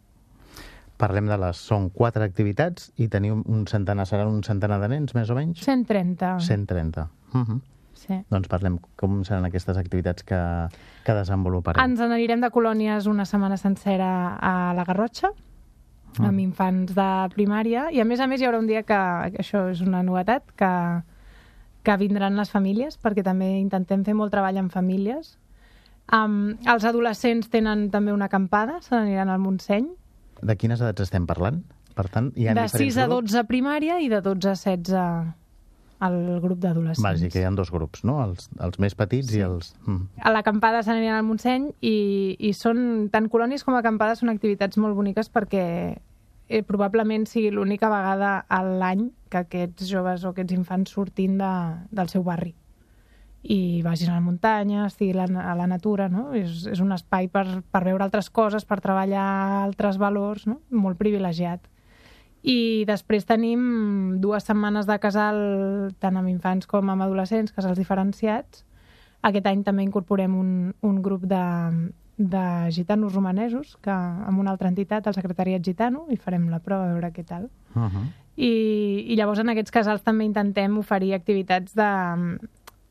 Parlem 1.02 1.30
de 1.30 1.38
les... 1.42 1.58
Són 1.58 1.90
quatre 1.90 2.26
activitats 2.26 2.92
i 3.02 3.08
teniu 3.10 3.40
un 3.42 3.66
centenar, 3.70 4.06
seran 4.10 4.30
un 4.30 4.44
centenar 4.46 4.78
de 4.84 4.90
nens, 4.92 5.16
més 5.18 5.30
o 5.34 5.38
menys? 5.38 5.62
130. 5.66 6.36
130. 6.46 7.08
Uh 7.34 7.42
-huh. 7.42 7.62
Sí. 8.02 8.18
Doncs 8.30 8.48
parlem 8.50 8.80
com 8.98 9.24
seran 9.24 9.46
aquestes 9.46 9.78
activitats 9.78 10.24
que, 10.24 10.42
que 11.06 11.14
desenvoluparem. 11.14 11.84
Ens 11.84 12.00
n'anirem 12.00 12.42
de 12.42 12.50
colònies 12.50 13.06
una 13.06 13.26
setmana 13.26 13.58
sencera 13.58 14.38
a 14.42 14.74
la 14.74 14.84
Garrotxa, 14.84 15.30
Ah. 16.20 16.28
amb 16.28 16.42
infants 16.44 16.96
de 16.98 17.10
primària, 17.36 17.88
i 17.92 18.02
a 18.02 18.06
més 18.06 18.20
a 18.20 18.28
més 18.28 18.42
hi 18.42 18.48
haurà 18.48 18.60
un 18.60 18.68
dia 18.68 18.84
que, 18.84 19.00
que 19.32 19.44
això 19.44 19.68
és 19.72 19.82
una 19.86 20.02
novetat, 20.04 20.44
que, 20.60 20.72
que 21.88 21.98
vindran 22.02 22.36
les 22.40 22.52
famílies, 22.52 22.98
perquè 23.00 23.24
també 23.24 23.54
intentem 23.60 24.04
fer 24.04 24.16
molt 24.18 24.34
treball 24.36 24.60
amb 24.60 24.74
famílies. 24.74 25.38
Um, 26.12 26.58
els 26.68 26.84
adolescents 26.84 27.48
tenen 27.54 27.88
també 27.94 28.12
una 28.12 28.28
acampada, 28.28 28.82
se 28.84 28.96
n'aniran 28.96 29.32
al 29.32 29.40
Montseny, 29.40 29.88
De 30.42 30.56
quines 30.58 30.82
edats 30.82 31.04
estem 31.04 31.28
parlant? 31.30 31.60
Per 31.94 32.08
tant, 32.10 32.32
hi 32.34 32.48
ha 32.48 32.56
de 32.58 32.64
diferents 32.66 32.96
6 32.96 33.04
a 33.04 33.06
grups? 33.12 33.30
12 33.30 33.40
a 33.40 33.46
primària 33.46 34.00
i 34.02 34.08
de 34.10 34.22
12 34.26 34.50
a 34.50 34.56
16 34.58 35.41
al 36.02 36.18
grup 36.42 36.60
d'adolescents. 36.64 37.04
Vaja, 37.06 37.30
que 37.30 37.42
hi 37.42 37.46
ha 37.46 37.52
dos 37.56 37.72
grups, 37.74 38.04
no? 38.08 38.18
Els, 38.26 38.50
els 38.66 38.80
més 38.82 38.96
petits 38.98 39.30
sí. 39.32 39.40
i 39.40 39.46
els... 39.46 39.74
Mm. 39.86 40.08
a 40.22 40.34
l'acampada 40.34 40.82
se 40.82 40.94
n'aniran 40.94 41.20
al 41.22 41.28
Montseny 41.28 41.70
i, 41.80 41.98
i 42.40 42.54
són, 42.58 43.10
tant 43.14 43.30
colònies 43.30 43.66
com 43.68 43.78
acampades 43.78 44.24
són 44.24 44.34
activitats 44.34 44.82
molt 44.82 44.98
boniques 44.98 45.30
perquè 45.30 45.66
eh, 45.94 46.64
probablement 46.68 47.28
sigui 47.30 47.54
l'única 47.54 47.92
vegada 47.94 48.40
a 48.50 48.64
l'any 48.66 49.12
que 49.32 49.46
aquests 49.46 49.86
joves 49.92 50.26
o 50.26 50.34
aquests 50.34 50.58
infants 50.58 50.98
surtin 50.98 51.38
de, 51.40 51.54
del 51.94 52.10
seu 52.12 52.26
barri 52.26 52.56
i 53.42 53.82
vagin 53.82 54.12
a 54.12 54.20
la 54.20 54.22
muntanya, 54.22 54.86
estiguin 54.86 55.20
a 55.20 55.26
la, 55.26 55.46
a 55.52 55.56
la 55.58 55.68
natura, 55.68 56.08
no? 56.14 56.30
És, 56.38 56.66
és 56.70 56.82
un 56.82 56.94
espai 56.94 57.28
per, 57.34 57.46
per 57.74 57.84
veure 57.88 58.06
altres 58.06 58.30
coses, 58.30 58.68
per 58.70 58.78
treballar 58.84 59.26
altres 59.64 59.98
valors, 60.02 60.46
no? 60.46 60.60
Molt 60.70 61.00
privilegiat. 61.02 61.66
I 62.42 62.86
després 62.90 63.28
tenim 63.30 64.18
dues 64.22 64.48
setmanes 64.48 64.88
de 64.90 64.98
casal, 65.00 65.38
tant 66.02 66.18
amb 66.18 66.30
infants 66.32 66.66
com 66.70 66.90
amb 66.90 67.06
adolescents, 67.06 67.54
casals 67.54 67.78
diferenciats. 67.78 68.64
Aquest 69.22 69.46
any 69.46 69.62
també 69.64 69.86
incorporem 69.86 70.34
un, 70.34 70.54
un 70.82 71.02
grup 71.06 71.28
de, 71.30 71.44
de 72.18 72.72
gitanos 72.74 73.14
romanesos, 73.14 73.78
que 73.82 73.92
amb 73.94 74.40
una 74.42 74.52
altra 74.52 74.70
entitat, 74.70 75.06
el 75.06 75.14
Secretariat 75.14 75.62
Gitano, 75.62 76.08
i 76.10 76.18
farem 76.18 76.50
la 76.50 76.60
prova 76.66 76.90
a 76.90 76.96
veure 76.96 77.14
què 77.14 77.26
tal. 77.26 77.50
Uh 77.76 77.86
-huh. 77.86 78.06
I, 78.36 79.06
I 79.08 79.16
llavors 79.16 79.40
en 79.40 79.50
aquests 79.50 79.72
casals 79.72 80.02
també 80.02 80.26
intentem 80.26 80.78
oferir 80.78 81.14
activitats 81.14 81.76
de, 81.76 82.38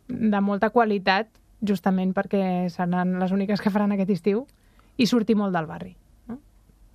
de 0.07 0.41
molta 0.41 0.71
qualitat, 0.71 1.27
justament 1.61 2.15
perquè 2.15 2.69
seran 2.69 3.19
les 3.19 3.33
úniques 3.33 3.61
que 3.61 3.71
faran 3.71 3.93
aquest 3.93 4.11
estiu, 4.11 4.47
i 4.97 5.07
sortir 5.07 5.37
molt 5.37 5.53
del 5.53 5.67
barri. 5.67 5.97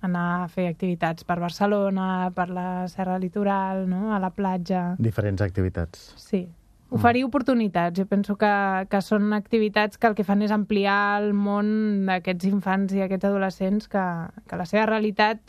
Anar 0.06 0.44
a 0.44 0.48
fer 0.48 0.68
activitats 0.70 1.26
per 1.26 1.36
Barcelona, 1.42 2.30
per 2.34 2.48
la 2.50 2.86
Serra 2.88 3.18
Litoral, 3.18 3.84
no? 3.90 4.14
a 4.14 4.20
la 4.22 4.30
platja... 4.30 4.94
Diferents 4.98 5.42
activitats. 5.42 6.12
Sí. 6.16 6.46
Oferir 6.94 7.24
oportunitats. 7.26 7.98
Jo 7.98 8.06
penso 8.06 8.36
que, 8.38 8.50
que 8.88 9.00
són 9.02 9.32
activitats 9.34 9.98
que 9.98 10.06
el 10.06 10.14
que 10.14 10.22
fan 10.24 10.42
és 10.46 10.52
ampliar 10.54 11.18
el 11.20 11.32
món 11.34 12.06
d'aquests 12.06 12.46
infants 12.46 12.94
i 12.94 13.02
aquests 13.02 13.26
adolescents 13.26 13.88
que, 13.90 14.04
que 14.46 14.56
la 14.60 14.66
seva 14.70 14.86
realitat 14.86 15.42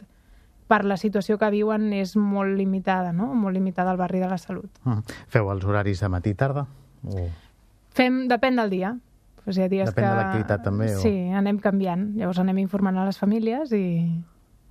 per 0.67 0.81
la 0.83 0.97
situació 0.97 1.37
que 1.39 1.47
viuen 1.53 1.91
és 1.95 2.15
molt 2.17 2.57
limitada, 2.57 3.13
no? 3.15 3.29
Molt 3.37 3.53
limitada 3.55 3.93
al 3.93 3.97
barri 4.01 4.19
de 4.19 4.27
la 4.27 4.37
Salut. 4.41 4.67
-huh. 4.83 4.97
Feu 5.27 5.51
els 5.53 5.63
horaris 5.63 6.01
de 6.01 6.09
matí 6.09 6.29
i 6.33 6.35
tarda? 6.35 6.65
O... 7.05 7.29
Fem, 7.93 8.27
depèn 8.27 8.55
del 8.57 8.69
dia. 8.69 8.97
Pues 9.45 9.57
hi 9.57 9.61
ha 9.63 9.69
dies 9.69 9.87
Depèn 9.93 10.03
que... 10.03 10.09
de 10.09 10.15
l'activitat, 10.17 10.63
també, 10.63 10.89
o- 10.95 10.99
Sí, 10.99 11.29
anem 11.31 11.59
canviant. 11.59 12.15
Llavors 12.17 12.39
anem 12.39 12.57
informant 12.57 12.97
a 12.97 13.05
les 13.05 13.17
famílies 13.17 13.71
i, 13.71 13.85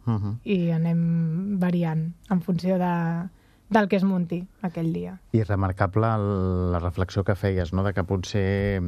Uh 0.06 0.12
-huh. 0.20 0.36
i 0.44 0.70
anem 0.70 1.58
variant 1.58 2.12
en 2.30 2.40
funció 2.40 2.78
de, 2.78 3.28
del 3.70 3.88
que 3.88 3.96
es 3.96 4.04
munti 4.04 4.46
aquell 4.62 4.92
dia. 4.92 5.18
I 5.32 5.42
remarcable 5.42 6.06
el- 6.06 6.72
la 6.72 6.78
reflexió 6.78 7.24
que 7.24 7.34
feies, 7.34 7.72
no?, 7.72 7.82
de 7.82 7.92
que 7.92 8.04
potser 8.04 8.82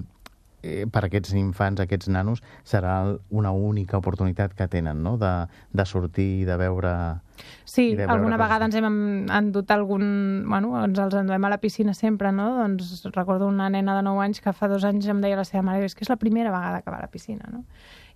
eh, 0.62 0.86
per 0.90 1.04
aquests 1.04 1.34
infants, 1.34 1.80
aquests 1.80 2.08
nanos, 2.08 2.42
serà 2.64 3.16
una 3.30 3.50
única 3.52 3.96
oportunitat 3.96 4.54
que 4.54 4.66
tenen, 4.68 5.02
no?, 5.02 5.16
de, 5.16 5.46
de 5.72 5.84
sortir 5.86 6.40
i 6.40 6.44
de 6.44 6.56
veure... 6.56 7.20
Sí, 7.64 7.90
de 7.90 7.96
veure 7.98 8.12
alguna 8.12 8.36
coses. 8.36 8.48
vegada 8.48 8.64
ens 8.64 8.74
hem 8.74 8.84
en- 8.84 9.30
endut 9.30 9.70
algun... 9.70 10.44
Bueno, 10.48 10.84
ens 10.84 10.98
els 10.98 11.14
enduem 11.14 11.44
a 11.44 11.48
la 11.48 11.58
piscina 11.58 11.94
sempre, 11.94 12.32
no? 12.32 12.56
Doncs 12.58 13.04
recordo 13.14 13.46
una 13.46 13.70
nena 13.70 13.94
de 13.96 14.02
9 14.02 14.20
anys 14.24 14.40
que 14.40 14.52
fa 14.52 14.66
dos 14.68 14.82
anys 14.84 15.06
em 15.06 15.20
deia 15.20 15.36
la 15.36 15.44
seva 15.44 15.62
mare 15.62 15.84
és 15.84 15.94
que 15.94 16.02
és 16.02 16.08
la 16.10 16.16
primera 16.16 16.50
vegada 16.50 16.82
que 16.82 16.90
va 16.90 16.96
a 16.98 17.02
la 17.02 17.10
piscina, 17.10 17.44
no? 17.52 17.64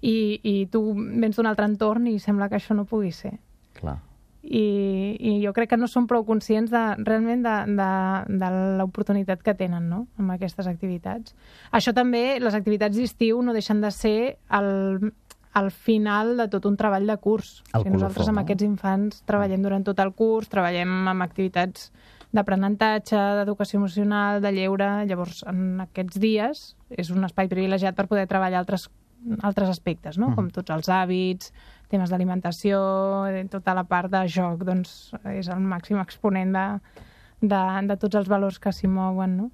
I, 0.02 0.40
i 0.42 0.54
tu 0.70 0.82
vens 0.94 1.36
d'un 1.38 1.46
altre 1.46 1.68
entorn 1.70 2.08
i 2.10 2.18
sembla 2.18 2.48
que 2.50 2.58
això 2.58 2.74
no 2.74 2.88
pugui 2.90 3.12
ser. 3.14 3.36
Clar. 3.78 4.00
I, 4.42 4.62
i 5.22 5.32
jo 5.44 5.52
crec 5.54 5.70
que 5.70 5.78
no 5.78 5.86
són 5.86 6.08
prou 6.10 6.24
conscients 6.26 6.72
de, 6.72 6.80
realment 7.06 7.44
de, 7.44 7.54
de, 7.78 7.90
de 8.42 8.48
l'oportunitat 8.80 9.44
que 9.46 9.54
tenen 9.54 9.86
no? 9.88 10.00
amb 10.18 10.34
aquestes 10.34 10.66
activitats. 10.66 11.36
Això 11.70 11.94
també, 11.94 12.40
les 12.42 12.56
activitats 12.58 12.98
d'estiu 12.98 13.38
no 13.46 13.54
deixen 13.54 13.80
de 13.84 13.92
ser 13.94 14.16
el, 14.50 15.12
el 15.54 15.70
final 15.70 16.36
de 16.36 16.48
tot 16.50 16.66
un 16.66 16.76
treball 16.80 17.06
de 17.06 17.16
curs. 17.22 17.60
El 17.72 17.80
o 17.80 17.84
sigui, 17.84 17.94
nosaltres 17.94 18.32
amb 18.32 18.40
no? 18.40 18.44
aquests 18.46 18.66
infants 18.66 19.22
treballem 19.28 19.62
durant 19.62 19.86
tot 19.86 20.02
el 20.02 20.10
curs, 20.16 20.50
treballem 20.50 21.12
amb 21.12 21.24
activitats 21.24 21.92
d'aprenentatge, 22.32 23.18
d'educació 23.38 23.78
emocional, 23.78 24.40
de 24.40 24.52
lleure. 24.56 24.88
Llavors, 25.08 25.42
en 25.48 25.82
aquests 25.84 26.20
dies 26.20 26.64
és 26.90 27.12
un 27.12 27.24
espai 27.28 27.50
privilegiat 27.52 27.96
per 27.96 28.08
poder 28.08 28.26
treballar 28.30 28.62
altres, 28.62 28.88
altres 29.42 29.68
aspectes, 29.68 30.18
no? 30.18 30.28
Mhm. 30.28 30.34
com 30.36 30.50
tots 30.50 30.70
els 30.70 30.88
hàbits, 30.88 31.52
temes 31.88 32.10
d'alimentació, 32.10 33.26
eh, 33.28 33.44
tota 33.50 33.74
la 33.74 33.84
part 33.84 34.10
de 34.10 34.26
joc, 34.28 34.64
doncs 34.64 35.14
és 35.24 35.48
el 35.48 35.60
màxim 35.60 36.00
exponent 36.00 36.52
de, 36.52 36.66
de, 37.40 37.62
de 37.88 37.96
tots 37.96 38.14
els 38.14 38.28
valors 38.28 38.58
que 38.58 38.72
s'hi 38.72 38.88
mouen, 38.88 39.36
no? 39.36 39.50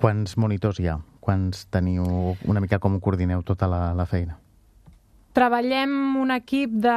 Quants 0.00 0.36
monitors 0.36 0.80
hi 0.80 0.88
ha? 0.88 0.98
Quants 1.20 1.66
teniu? 1.70 2.36
Una 2.48 2.60
mica 2.60 2.78
com 2.78 2.98
coordineu 3.00 3.42
tota 3.42 3.66
la, 3.68 3.92
la 3.94 4.06
feina? 4.06 4.38
Treballem 5.36 6.16
un 6.16 6.32
equip 6.34 6.70
de 6.70 6.96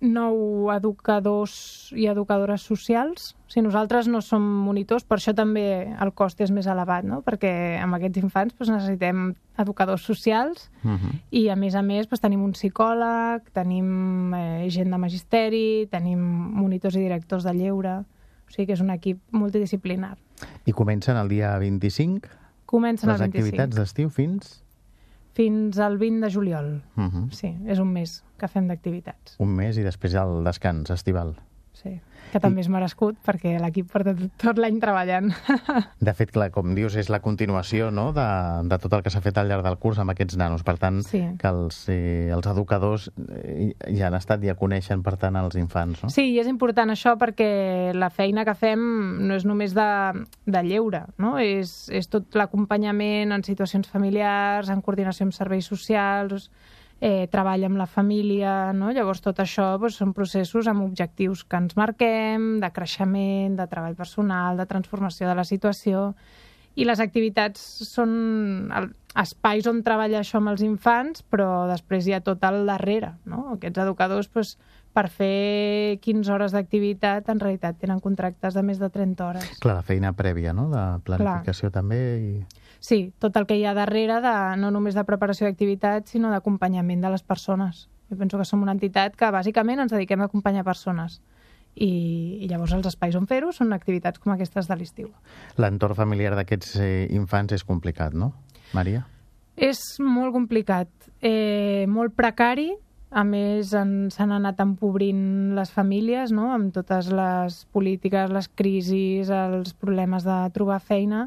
nou 0.00 0.70
educadors 0.74 1.92
i 1.96 2.06
educadores 2.10 2.62
socials. 2.66 3.34
Si 3.48 3.62
nosaltres 3.64 4.08
no 4.10 4.20
som 4.20 4.42
monitors, 4.42 5.06
per 5.06 5.18
això 5.18 5.32
també 5.36 5.86
el 5.88 6.12
cost 6.14 6.40
és 6.44 6.52
més 6.52 6.68
elevat, 6.68 7.06
no? 7.08 7.22
perquè 7.26 7.52
amb 7.82 7.96
aquests 7.96 8.20
infants 8.20 8.56
doncs, 8.56 8.72
necessitem 8.74 9.30
educadors 9.58 10.02
socials 10.04 10.70
Uh 10.86 10.92
-huh. 10.92 11.12
i, 11.30 11.48
a 11.48 11.56
més 11.56 11.74
a 11.74 11.82
més, 11.82 12.06
doncs, 12.06 12.20
tenim 12.20 12.42
un 12.42 12.52
psicòleg, 12.52 13.42
tenim 13.52 14.34
eh, 14.34 14.66
gent 14.70 14.90
de 14.90 14.98
magisteri, 14.98 15.88
tenim 15.90 16.18
monitors 16.18 16.94
i 16.94 17.00
directors 17.00 17.44
de 17.44 17.52
lleure, 17.54 18.04
o 18.46 18.50
sigui 18.50 18.66
que 18.66 18.72
és 18.72 18.80
un 18.80 18.90
equip 18.90 19.18
multidisciplinar. 19.30 20.16
I 20.64 20.72
comencen 20.72 21.16
el 21.16 21.28
dia 21.28 21.58
25, 21.58 22.28
Comencen 22.66 23.08
les 23.08 23.20
el 23.20 23.30
25 23.30 23.46
activitats 23.46 23.76
d'estiu 23.76 24.10
fins... 24.10 24.62
fins 25.36 25.78
al 25.82 25.98
20 26.00 26.24
de 26.24 26.30
juliol. 26.32 26.70
Uh 26.96 27.04
-huh. 27.04 27.26
Sí, 27.30 27.52
és 27.66 27.78
un 27.78 27.92
mes 27.92 28.22
que 28.38 28.48
fem 28.48 28.68
d'activitats. 28.68 29.36
Un 29.38 29.52
mes 29.52 29.76
i 29.76 29.84
després 29.84 30.14
el 30.14 30.42
descans 30.44 30.90
estival. 30.90 31.36
Sí, 31.76 31.90
que 32.32 32.40
també 32.40 32.62
és 32.64 32.68
merescut 32.72 33.18
perquè 33.22 33.58
l'equip 33.60 33.90
porta 33.92 34.14
tot, 34.16 34.30
tot 34.40 34.58
l'any 34.58 34.78
treballant. 34.80 35.28
De 36.06 36.14
fet, 36.16 36.30
clar, 36.32 36.48
com 36.54 36.72
dius, 36.74 36.96
és 36.96 37.10
la 37.12 37.20
continuació 37.20 37.90
no? 37.92 38.06
de, 38.16 38.24
de 38.70 38.78
tot 38.80 38.94
el 38.96 39.02
que 39.04 39.12
s'ha 39.12 39.20
fet 39.20 39.36
al 39.38 39.50
llarg 39.50 39.62
del 39.66 39.76
curs 39.82 40.00
amb 40.00 40.14
aquests 40.14 40.38
nanos. 40.40 40.64
Per 40.66 40.76
tant, 40.80 41.02
Sí. 41.04 41.20
que 41.38 41.50
els, 41.52 41.82
eh, 41.92 42.30
els 42.32 42.48
educadors 42.48 43.10
eh, 43.28 43.74
ja 43.94 44.08
han 44.08 44.16
estat, 44.16 44.40
ja 44.42 44.56
coneixen, 44.56 45.02
per 45.04 45.18
tant, 45.20 45.36
els 45.36 45.58
infants, 45.60 46.02
no? 46.06 46.10
Sí, 46.10 46.30
i 46.32 46.40
és 46.40 46.48
important 46.48 46.90
això 46.94 47.12
perquè 47.20 47.92
la 47.94 48.08
feina 48.10 48.46
que 48.48 48.56
fem 48.56 48.80
no 49.28 49.36
és 49.36 49.44
només 49.44 49.76
de, 49.76 49.88
de 50.48 50.62
lleure, 50.64 51.04
no? 51.20 51.36
És, 51.38 51.90
és 51.92 52.08
tot 52.08 52.32
l'acompanyament 52.40 53.36
en 53.36 53.44
situacions 53.44 53.86
familiars, 53.92 54.72
en 54.72 54.80
coordinació 54.82 55.28
amb 55.28 55.36
serveis 55.36 55.68
socials, 55.68 56.48
eh, 57.00 57.26
treball 57.32 57.66
amb 57.68 57.80
la 57.80 57.86
família, 57.86 58.72
no? 58.72 58.90
Llavors 58.94 59.22
tot 59.24 59.40
això 59.42 59.74
doncs, 59.80 60.00
són 60.00 60.14
processos 60.16 60.68
amb 60.70 60.84
objectius 60.86 61.44
que 61.44 61.60
ens 61.60 61.76
marquem, 61.76 62.56
de 62.62 62.72
creixement, 62.72 63.56
de 63.58 63.68
treball 63.70 63.96
personal, 63.98 64.56
de 64.56 64.68
transformació 64.70 65.28
de 65.28 65.36
la 65.38 65.44
situació 65.44 66.12
i 66.76 66.84
les 66.84 67.00
activitats 67.00 67.60
són 67.88 68.10
espais 69.16 69.66
on 69.68 69.80
treballar 69.84 70.20
això 70.20 70.42
amb 70.42 70.52
els 70.52 70.62
infants, 70.64 71.22
però 71.24 71.64
després 71.70 72.04
hi 72.06 72.12
ha 72.12 72.20
tot 72.24 72.42
al 72.44 72.66
darrere, 72.68 73.14
no? 73.24 73.46
Aquests 73.54 73.80
educadors, 73.86 74.28
doncs, 74.34 74.56
per 74.96 75.08
fer 75.12 75.96
15 76.04 76.32
hores 76.32 76.52
d'activitat, 76.56 77.28
en 77.32 77.40
realitat 77.40 77.76
tenen 77.80 78.00
contractes 78.04 78.56
de 78.56 78.62
més 78.64 78.80
de 78.80 78.88
30 78.92 79.24
hores. 79.24 79.48
Clar, 79.60 79.78
la 79.80 79.84
feina 79.84 80.12
prèvia, 80.16 80.54
no?, 80.56 80.68
de 80.72 80.84
planificació 81.04 81.72
també 81.72 82.00
i... 82.20 82.30
Sí, 82.86 83.12
tot 83.18 83.34
el 83.34 83.48
que 83.48 83.56
hi 83.58 83.64
ha 83.66 83.72
darrere, 83.74 84.20
de, 84.22 84.32
no 84.62 84.68
només 84.70 84.94
de 84.94 85.02
preparació 85.08 85.48
d'activitats, 85.48 86.12
sinó 86.14 86.30
d'acompanyament 86.30 87.00
de 87.02 87.10
les 87.10 87.24
persones. 87.26 87.88
Jo 88.06 88.18
penso 88.20 88.38
que 88.38 88.46
som 88.46 88.62
una 88.62 88.76
entitat 88.76 89.16
que 89.18 89.30
bàsicament 89.34 89.82
ens 89.82 89.90
dediquem 89.90 90.22
a 90.22 90.28
acompanyar 90.30 90.62
persones. 90.68 91.16
I, 91.74 91.90
i 92.40 92.46
llavors 92.46 92.76
els 92.76 92.86
espais 92.86 93.18
on 93.18 93.26
fer-ho 93.26 93.50
són 93.52 93.74
activitats 93.74 94.22
com 94.22 94.36
aquestes 94.36 94.70
de 94.70 94.76
l'estiu. 94.78 95.10
L'entorn 95.58 95.98
familiar 95.98 96.36
d'aquests 96.38 96.76
eh, 96.78 96.92
infants 97.16 97.56
és 97.58 97.66
complicat, 97.66 98.14
no, 98.14 98.30
Maria? 98.76 99.02
És 99.58 99.82
molt 99.98 100.30
complicat, 100.36 101.10
eh, 101.26 101.90
molt 101.90 102.14
precari, 102.14 102.70
a 103.10 103.26
més 103.26 103.74
s'han 103.74 104.38
anat 104.38 104.62
empobrint 104.62 105.58
les 105.58 105.74
famílies 105.74 106.30
no? 106.34 106.52
amb 106.54 106.70
totes 106.74 107.10
les 107.10 107.60
polítiques, 107.74 108.30
les 108.30 108.48
crisis, 108.54 109.30
els 109.30 109.74
problemes 109.74 110.26
de 110.26 110.38
trobar 110.54 110.78
feina 110.78 111.26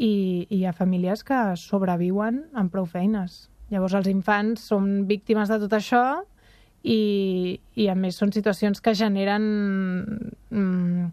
i, 0.00 0.46
i 0.48 0.60
hi 0.60 0.64
ha 0.64 0.72
famílies 0.76 1.22
que 1.26 1.38
sobreviuen 1.60 2.44
amb 2.56 2.72
prou 2.72 2.88
feines. 2.88 3.48
Llavors 3.70 3.94
els 3.98 4.08
infants 4.10 4.64
són 4.72 5.04
víctimes 5.10 5.52
de 5.52 5.60
tot 5.62 5.76
això 5.76 6.02
i, 6.82 7.60
i 7.76 7.88
a 7.92 7.94
més 7.94 8.16
són 8.18 8.32
situacions 8.32 8.80
que 8.80 8.96
generen 8.96 9.44
mm, 10.50 11.10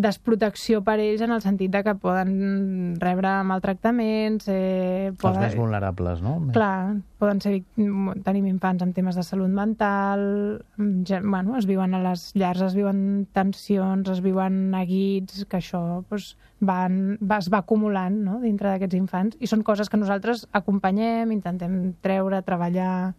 desprotecció 0.00 0.80
per 0.86 0.96
ells 1.02 1.22
en 1.24 1.34
el 1.34 1.42
sentit 1.44 1.72
de 1.72 1.82
que 1.86 1.94
poden 2.00 2.96
rebre 3.00 3.32
maltractaments... 3.46 4.48
Eh, 4.50 5.12
poden... 5.20 5.42
Els 5.42 5.50
més 5.50 5.56
vulnerables, 5.58 6.22
no? 6.24 6.36
Clar, 6.54 6.98
poden 7.22 7.42
ser... 7.44 7.54
Tenim 8.26 8.48
infants 8.50 8.84
amb 8.84 8.96
temes 8.96 9.18
de 9.18 9.24
salut 9.26 9.52
mental, 9.52 10.22
ja, 11.08 11.20
bueno, 11.22 11.56
es 11.60 11.68
viuen 11.70 11.96
a 11.96 12.02
les 12.04 12.30
llars, 12.38 12.64
es 12.70 12.76
viuen 12.76 13.26
tensions, 13.36 14.10
es 14.10 14.22
viuen 14.24 14.70
neguits, 14.74 15.44
que 15.50 15.60
això 15.60 15.82
doncs, 16.10 16.34
van, 16.60 17.16
va, 17.22 17.40
es 17.40 17.48
va 17.52 17.62
acumulant 17.64 18.20
no? 18.26 18.38
dintre 18.44 18.72
d'aquests 18.72 18.98
infants 18.98 19.40
i 19.40 19.48
són 19.48 19.64
coses 19.66 19.88
que 19.88 20.00
nosaltres 20.00 20.46
acompanyem, 20.56 21.32
intentem 21.32 21.94
treure, 22.04 22.42
treballar 22.46 23.14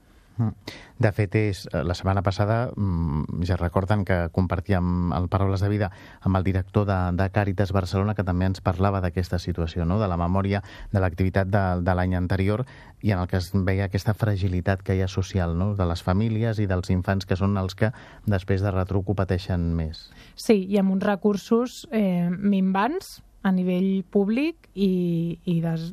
de 1.02 1.12
fet, 1.12 1.36
és, 1.36 1.64
eh, 1.72 1.84
la 1.84 1.96
setmana 1.98 2.22
passada 2.22 2.72
mm, 2.76 3.42
ja 3.48 3.58
recorden 3.58 4.06
que 4.06 4.30
compartíem 4.32 5.12
el 5.18 5.28
Paraules 5.30 5.62
de 5.62 5.70
Vida 5.70 5.92
amb 6.22 6.38
el 6.38 6.44
director 6.44 6.86
de, 6.86 7.00
de 7.18 7.30
Càritas 7.34 7.74
Barcelona 7.74 8.16
que 8.16 8.26
també 8.28 8.46
ens 8.50 8.62
parlava 8.62 9.02
d'aquesta 9.02 9.40
situació, 9.40 9.86
no? 9.86 10.00
de 10.00 10.08
la 10.08 10.18
memòria 10.18 10.62
de 10.92 11.02
l'activitat 11.02 11.50
de, 11.50 11.64
de 11.82 11.96
l'any 11.98 12.16
anterior 12.16 12.66
i 13.02 13.12
en 13.12 13.20
el 13.20 13.28
que 13.28 13.42
es 13.42 13.52
veia 13.54 13.90
aquesta 13.90 14.14
fragilitat 14.14 14.84
que 14.86 14.96
hi 14.96 15.02
ha 15.02 15.10
social 15.10 15.58
no? 15.58 15.74
de 15.76 15.90
les 15.90 16.04
famílies 16.04 16.62
i 16.62 16.70
dels 16.70 16.94
infants 16.94 17.26
que 17.26 17.40
són 17.40 17.58
els 17.58 17.76
que 17.76 17.92
després 18.26 18.62
de 18.62 18.72
retruc 18.72 19.10
ho 19.10 19.18
pateixen 19.18 19.72
més. 19.76 20.10
Sí, 20.36 20.62
i 20.70 20.78
amb 20.78 20.94
uns 20.94 21.06
recursos 21.06 21.86
eh, 21.92 22.30
minvants 22.30 23.20
a 23.42 23.52
nivell 23.52 24.04
públic 24.14 24.70
i, 24.76 25.40
i 25.50 25.58
des, 25.64 25.88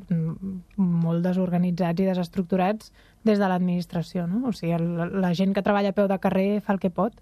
molt 0.77 1.25
desorganitzats 1.25 2.05
i 2.05 2.09
desestructurats 2.11 2.93
des 3.25 3.39
de 3.39 3.49
l'administració. 3.49 4.27
No? 4.27 4.49
O 4.49 4.53
sigui, 4.53 4.73
el, 4.77 5.21
la 5.21 5.33
gent 5.35 5.55
que 5.55 5.63
treballa 5.63 5.91
a 5.91 5.97
peu 5.97 6.09
de 6.09 6.19
carrer 6.19 6.61
fa 6.61 6.75
el 6.77 6.83
que 6.83 6.91
pot 6.91 7.19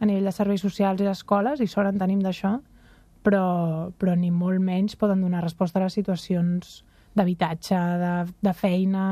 a 0.00 0.06
nivell 0.08 0.24
de 0.24 0.32
serveis 0.32 0.62
socials 0.64 1.00
i 1.02 1.08
escoles, 1.10 1.60
i 1.60 1.68
sort 1.68 1.90
en 1.90 1.98
tenim 2.00 2.22
d'això, 2.24 2.56
però, 3.22 3.90
però 4.00 4.16
ni 4.16 4.30
molt 4.32 4.62
menys 4.64 4.96
poden 4.96 5.20
donar 5.20 5.44
resposta 5.44 5.78
a 5.78 5.84
les 5.84 5.98
situacions 5.98 6.80
d'habitatge, 7.16 7.76
de, 8.00 8.12
de 8.40 8.52
feina, 8.54 9.06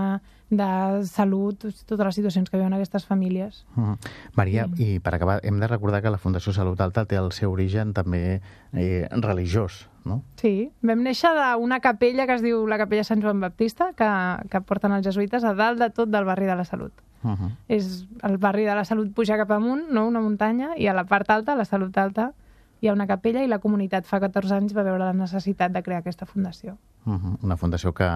de 0.48 0.68
salut, 1.04 1.66
totes 1.84 2.04
les 2.06 2.16
situacions 2.20 2.48
que 2.48 2.56
viuen 2.56 2.72
aquestes 2.72 3.04
famílies. 3.04 3.66
Mm 3.74 3.84
-hmm. 3.84 4.10
Maria, 4.34 4.66
sí. 4.76 4.94
i 4.94 5.00
per 5.00 5.14
acabar, 5.14 5.40
hem 5.42 5.60
de 5.60 5.66
recordar 5.66 6.00
que 6.02 6.10
la 6.10 6.18
Fundació 6.18 6.52
Salut 6.52 6.80
Alta 6.80 7.04
té 7.04 7.16
el 7.16 7.32
seu 7.32 7.52
origen 7.52 7.92
també 7.92 8.40
eh, 8.72 9.08
religiós, 9.10 9.90
no? 10.08 10.22
Sí, 10.40 10.70
vam 10.82 11.04
néixer 11.04 11.30
d'una 11.36 11.80
capella 11.84 12.26
que 12.26 12.38
es 12.38 12.44
diu 12.44 12.64
la 12.66 12.78
capella 12.80 13.04
Sant 13.06 13.22
Joan 13.22 13.40
Baptista, 13.44 13.92
que, 13.98 14.08
que 14.50 14.62
porten 14.64 14.96
els 14.96 15.06
jesuïtes 15.06 15.44
a 15.44 15.54
dalt 15.58 15.78
de 15.82 15.90
tot 15.94 16.10
del 16.10 16.26
barri 16.28 16.48
de 16.48 16.56
la 16.56 16.64
Salut. 16.64 16.92
Uh 17.22 17.30
-huh. 17.30 17.50
És 17.68 18.06
el 18.22 18.38
barri 18.38 18.64
de 18.64 18.74
la 18.74 18.84
Salut 18.84 19.12
puja 19.14 19.36
cap 19.36 19.50
amunt, 19.50 19.90
no? 19.90 20.06
una 20.06 20.20
muntanya, 20.20 20.70
i 20.76 20.86
a 20.86 20.94
la 20.94 21.04
part 21.04 21.30
alta, 21.30 21.54
la 21.54 21.64
Salut 21.64 21.96
Alta, 21.98 22.32
hi 22.80 22.88
ha 22.88 22.92
una 22.92 23.06
capella 23.06 23.42
i 23.42 23.48
la 23.50 23.58
comunitat 23.58 24.06
fa 24.06 24.20
14 24.22 24.54
anys 24.54 24.74
va 24.76 24.84
veure 24.86 25.02
la 25.02 25.12
necessitat 25.12 25.72
de 25.74 25.82
crear 25.82 26.00
aquesta 26.00 26.26
fundació. 26.26 26.76
Uh 27.06 27.14
-huh. 27.14 27.38
Una 27.42 27.56
fundació 27.56 27.92
que, 27.92 28.08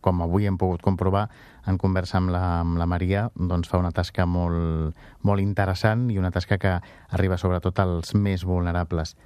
com 0.00 0.22
avui 0.22 0.46
hem 0.46 0.58
pogut 0.58 0.82
comprovar 0.82 1.30
en 1.66 1.78
conversa 1.78 2.18
amb 2.18 2.30
la, 2.30 2.60
amb 2.60 2.76
la 2.78 2.86
Maria, 2.86 3.30
doncs 3.34 3.68
fa 3.68 3.78
una 3.78 3.92
tasca 3.92 4.26
molt, 4.26 4.94
molt 5.22 5.40
interessant 5.40 6.10
i 6.10 6.18
una 6.18 6.30
tasca 6.30 6.58
que 6.58 6.80
arriba 7.08 7.38
sobretot 7.38 7.78
als 7.78 8.14
més 8.14 8.44
vulnerables. 8.44 9.16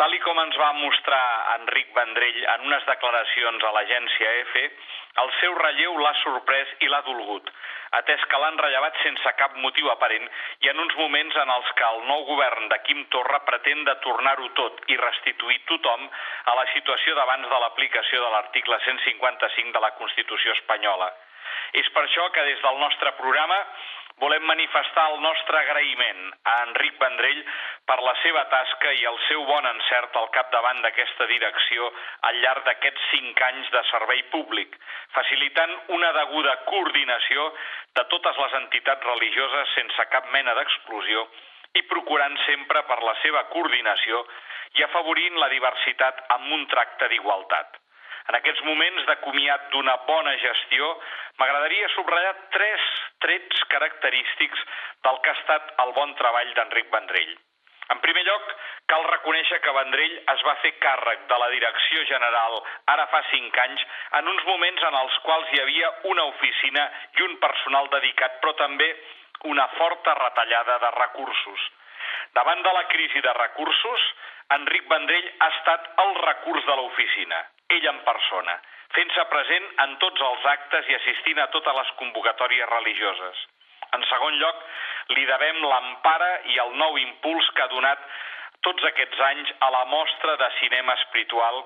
Tal 0.00 0.16
i 0.16 0.22
com 0.24 0.40
ens 0.40 0.56
va 0.60 0.72
mostrar 0.80 1.24
Enric 1.58 1.92
Vendrell 1.96 2.40
en 2.56 2.68
unes 2.70 2.88
declaracions 2.88 3.64
a 3.64 3.74
l'agència 3.76 4.32
EFE, 4.40 4.64
el 5.22 5.30
seu 5.40 5.54
relleu 5.54 5.98
l'ha 6.02 6.12
sorprès 6.22 6.70
i 6.82 6.88
l'ha 6.90 7.00
dolgut, 7.06 7.50
atès 7.98 8.22
que 8.30 8.38
l'han 8.42 8.58
rellevat 8.58 8.96
sense 9.02 9.32
cap 9.38 9.54
motiu 9.62 9.90
aparent 9.92 10.24
i 10.66 10.70
en 10.72 10.80
uns 10.84 10.96
moments 10.98 11.36
en 11.42 11.52
els 11.56 11.70
que 11.78 11.86
el 11.88 12.00
nou 12.08 12.24
govern 12.30 12.68
de 12.72 12.80
Quim 12.86 13.04
Torra 13.14 13.40
pretén 13.46 13.84
de 13.88 13.94
tornar-ho 14.06 14.48
tot 14.60 14.80
i 14.90 14.98
restituir 14.98 15.60
tothom 15.70 16.08
a 16.52 16.56
la 16.58 16.66
situació 16.72 17.14
d'abans 17.14 17.48
de 17.52 17.60
l'aplicació 17.64 18.24
de 18.24 18.32
l'article 18.34 18.80
155 18.88 19.76
de 19.78 19.84
la 19.86 19.92
Constitució 20.00 20.56
espanyola. 20.58 21.12
És 21.74 21.88
per 21.94 22.04
això 22.04 22.30
que 22.34 22.42
des 22.50 22.60
del 22.62 22.80
nostre 22.82 23.12
programa 23.20 23.60
volem 24.22 24.44
manifestar 24.46 25.04
el 25.12 25.20
nostre 25.22 25.58
agraïment 25.58 26.20
a 26.50 26.54
Enric 26.66 26.98
Vendrell 27.00 27.40
per 27.88 27.96
la 28.06 28.14
seva 28.22 28.44
tasca 28.52 28.92
i 28.98 29.02
el 29.10 29.18
seu 29.28 29.44
bon 29.48 29.66
encert 29.70 30.16
al 30.20 30.30
capdavant 30.36 30.82
d'aquesta 30.84 31.26
direcció 31.30 31.90
al 32.30 32.38
llarg 32.44 32.64
d'aquests 32.68 33.08
cinc 33.10 33.42
anys 33.48 33.70
de 33.74 33.82
servei 33.90 34.22
públic, 34.34 34.78
facilitant 35.16 35.74
una 35.98 36.12
deguda 36.20 36.56
coordinació 36.70 37.48
de 37.98 38.06
totes 38.14 38.40
les 38.44 38.56
entitats 38.62 39.10
religioses 39.10 39.74
sense 39.80 40.08
cap 40.14 40.30
mena 40.36 40.54
d'exclusió 40.58 41.26
i 41.74 41.82
procurant 41.90 42.36
sempre 42.46 42.84
per 42.88 43.00
la 43.02 43.16
seva 43.22 43.46
coordinació 43.50 44.22
i 44.78 44.84
afavorint 44.86 45.40
la 45.42 45.50
diversitat 45.50 46.22
amb 46.38 46.52
un 46.54 46.68
tracte 46.70 47.10
d'igualtat. 47.10 47.80
En 48.28 48.38
aquests 48.38 48.62
moments 48.64 49.06
de 49.08 49.16
comiat 49.24 49.66
d'una 49.72 49.96
bona 50.08 50.36
gestió, 50.42 50.90
m'agradaria 51.40 51.90
subratllar 51.94 52.36
tres 52.56 52.92
trets 53.24 53.64
característics 53.72 54.62
del 55.06 55.18
que 55.24 55.32
ha 55.32 55.40
estat 55.40 55.74
el 55.84 55.92
bon 55.98 56.14
treball 56.20 56.54
d'Enric 56.56 56.88
Vendrell. 56.94 57.34
En 57.92 58.00
primer 58.00 58.22
lloc, 58.24 58.52
cal 58.88 59.04
reconèixer 59.10 59.58
que 59.60 59.74
Vendrell 59.76 60.14
es 60.34 60.44
va 60.48 60.54
fer 60.62 60.72
càrrec 60.80 61.26
de 61.28 61.38
la 61.42 61.50
direcció 61.52 62.04
general 62.08 62.56
ara 62.94 63.04
fa 63.12 63.20
cinc 63.30 63.58
anys 63.66 63.84
en 64.20 64.30
uns 64.32 64.44
moments 64.48 64.86
en 64.88 64.96
els 65.02 65.18
quals 65.26 65.52
hi 65.52 65.60
havia 65.60 65.92
una 66.14 66.24
oficina 66.32 66.88
i 67.18 67.26
un 67.28 67.36
personal 67.44 67.92
dedicat, 67.92 68.40
però 68.40 68.56
també 68.60 68.88
una 69.52 69.68
forta 69.76 70.16
retallada 70.16 70.78
de 70.86 70.90
recursos. 70.96 71.70
Davant 72.34 72.62
de 72.66 72.72
la 72.74 72.86
crisi 72.90 73.20
de 73.22 73.32
recursos, 73.38 74.06
Enric 74.58 74.88
Vendrell 74.90 75.28
ha 75.40 75.50
estat 75.56 75.90
el 76.04 76.14
recurs 76.20 76.64
de 76.66 76.76
l'oficina 76.80 77.42
ell 77.74 77.86
en 77.90 78.00
persona, 78.06 78.54
fent-se 78.94 79.24
present 79.30 79.66
en 79.84 79.96
tots 80.02 80.22
els 80.28 80.46
actes 80.52 80.90
i 80.90 80.96
assistint 80.98 81.40
a 81.42 81.48
totes 81.54 81.76
les 81.78 81.92
convocatòries 82.00 82.70
religioses. 82.70 83.42
En 83.96 84.04
segon 84.10 84.38
lloc, 84.42 84.62
li 85.16 85.24
devem 85.30 85.60
l'empara 85.62 86.30
i 86.52 86.58
el 86.64 86.74
nou 86.80 86.98
impuls 87.00 87.50
que 87.54 87.64
ha 87.64 87.72
donat 87.72 88.06
tots 88.66 88.86
aquests 88.90 89.20
anys 89.28 89.52
a 89.66 89.70
la 89.74 89.84
mostra 89.90 90.36
de 90.40 90.48
cinema 90.58 90.96
espiritual 91.00 91.62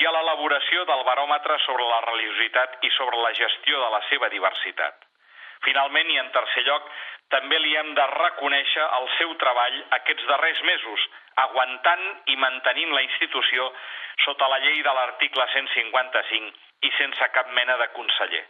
i 0.00 0.06
a 0.06 0.12
l'elaboració 0.14 0.84
del 0.90 1.04
baròmetre 1.06 1.58
sobre 1.66 1.86
la 1.90 2.00
religiositat 2.06 2.78
i 2.82 2.90
sobre 2.98 3.20
la 3.22 3.32
gestió 3.38 3.80
de 3.80 3.90
la 3.96 4.02
seva 4.10 4.30
diversitat. 4.32 4.94
Finalment, 5.64 6.10
i 6.10 6.18
en 6.20 6.30
tercer 6.34 6.64
lloc, 6.68 6.88
també 7.34 7.58
li 7.58 7.76
hem 7.76 7.94
de 7.96 8.06
reconèixer 8.12 8.88
el 8.98 9.06
seu 9.18 9.32
treball 9.42 9.78
aquests 9.98 10.26
darrers 10.30 10.60
mesos, 10.68 11.06
aguantant 11.44 12.04
i 12.32 12.36
mantenint 12.36 12.92
la 12.94 13.02
institució 13.06 13.70
sota 14.24 14.48
la 14.52 14.60
llei 14.64 14.82
de 14.86 14.92
l'article 14.98 15.46
155 15.54 16.52
i 16.88 16.92
sense 16.98 17.30
cap 17.36 17.48
mena 17.56 17.78
de 17.80 17.88
conseller. 17.96 18.44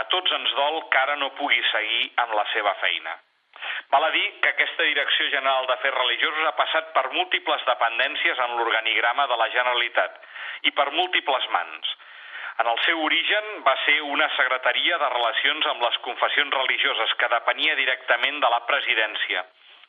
A 0.00 0.06
tots 0.14 0.32
ens 0.32 0.54
dol 0.56 0.80
que 0.88 0.98
ara 1.02 1.18
no 1.20 1.34
pugui 1.38 1.60
seguir 1.70 2.08
amb 2.24 2.34
la 2.38 2.46
seva 2.54 2.72
feina. 2.80 3.18
Val 3.92 4.04
a 4.06 4.10
dir 4.10 4.24
que 4.40 4.50
aquesta 4.50 4.86
Direcció 4.88 5.28
General 5.34 5.66
d'Afers 5.68 5.98
Religiosos 5.98 6.46
ha 6.48 6.56
passat 6.58 6.92
per 6.94 7.10
múltiples 7.12 7.66
dependències 7.68 8.40
en 8.46 8.56
l'organigrama 8.56 9.26
de 9.28 9.36
la 9.36 9.50
Generalitat 9.52 10.16
i 10.68 10.72
per 10.78 10.88
múltiples 10.96 11.48
mans. 11.52 11.92
En 12.62 12.68
el 12.70 12.78
seu 12.84 13.00
origen 13.02 13.46
va 13.66 13.72
ser 13.84 13.96
una 14.06 14.28
secretaria 14.36 14.96
de 15.02 15.06
relacions 15.10 15.64
amb 15.66 15.80
les 15.82 15.96
confessions 16.04 16.54
religioses 16.54 17.14
que 17.18 17.28
depenia 17.32 17.74
directament 17.74 18.36
de 18.44 18.50
la 18.52 18.60
presidència. 18.68 19.40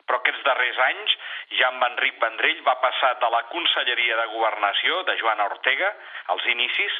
Però 0.07 0.17
aquests 0.17 0.41
darrers 0.47 0.79
anys, 0.85 1.11
ja 1.59 1.67
amb 1.69 1.85
Enric 1.87 2.17
Vendrell 2.23 2.63
va 2.65 2.73
passar 2.85 3.11
de 3.21 3.29
la 3.35 3.43
Conselleria 3.51 4.17
de 4.19 4.25
Governació 4.31 5.03
de 5.09 5.15
Joana 5.21 5.45
Ortega, 5.51 5.91
als 6.33 6.47
inicis, 6.55 6.95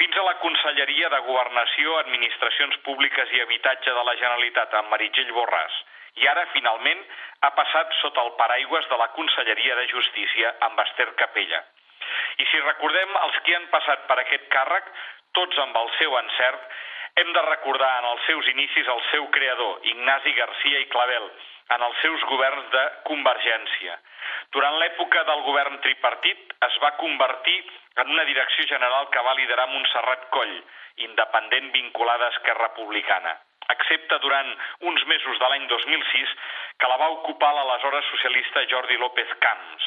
fins 0.00 0.18
a 0.18 0.24
la 0.26 0.34
Conselleria 0.42 1.12
de 1.14 1.20
Governació, 1.28 1.94
Administracions 2.00 2.80
Públiques 2.88 3.36
i 3.36 3.44
Habitatge 3.44 3.94
de 4.00 4.04
la 4.08 4.16
Generalitat 4.24 4.74
amb 4.80 4.90
Meritxell 4.96 5.30
Borràs. 5.38 5.76
I 6.18 6.26
ara, 6.34 6.48
finalment, 6.56 7.06
ha 7.46 7.52
passat 7.62 7.94
sota 8.00 8.26
el 8.26 8.34
paraigües 8.42 8.90
de 8.90 9.00
la 9.04 9.08
Conselleria 9.20 9.78
de 9.78 9.86
Justícia 9.94 10.56
amb 10.66 10.82
Esther 10.88 11.12
Capella. 11.22 11.62
I 12.42 12.46
si 12.50 12.60
recordem 12.62 13.18
els 13.24 13.36
que 13.46 13.54
han 13.56 13.68
passat 13.70 14.06
per 14.08 14.18
aquest 14.20 14.48
càrrec, 14.54 14.88
tots 15.38 15.58
amb 15.62 15.76
el 15.78 15.90
seu 15.98 16.16
encert, 16.18 16.64
hem 17.22 17.30
de 17.36 17.42
recordar 17.46 17.90
en 18.00 18.08
els 18.10 18.24
seus 18.26 18.48
inicis 18.50 18.88
el 18.88 19.02
seu 19.10 19.28
creador, 19.36 19.78
Ignasi 19.92 20.32
Garcia 20.38 20.80
i 20.82 20.88
Clavel, 20.94 21.28
en 21.76 21.84
els 21.88 22.00
seus 22.04 22.24
governs 22.30 22.66
de 22.72 22.82
Convergència. 23.06 23.94
Durant 24.56 24.80
l'època 24.80 25.22
del 25.28 25.44
govern 25.46 25.78
tripartit 25.86 26.56
es 26.68 26.80
va 26.82 26.96
convertir 26.98 27.60
en 28.02 28.10
una 28.16 28.26
direcció 28.28 28.66
general 28.74 29.08
que 29.14 29.24
va 29.28 29.36
liderar 29.38 29.70
Montserrat 29.70 30.28
Coll, 30.34 30.58
independent 31.06 31.72
vinculada 31.78 32.28
a 32.28 32.36
Esquerra 32.36 32.70
Republicana 32.72 33.38
excepte 33.72 34.18
durant 34.20 34.48
uns 34.90 35.04
mesos 35.06 35.38
de 35.38 35.48
l'any 35.48 35.66
2006, 35.70 36.32
que 36.82 36.88
la 36.90 36.98
va 37.00 37.12
ocupar 37.14 37.52
l'aleshores 37.54 38.08
socialista 38.10 38.64
Jordi 38.70 38.98
López 39.00 39.32
Camps. 39.44 39.86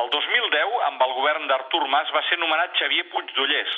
El 0.00 0.08
2010, 0.12 0.76
amb 0.88 1.02
el 1.04 1.10
govern 1.18 1.48
d'Artur 1.50 1.82
Mas, 1.92 2.12
va 2.16 2.22
ser 2.28 2.38
nomenat 2.40 2.78
Xavier 2.80 3.04
Puigdollers 3.12 3.74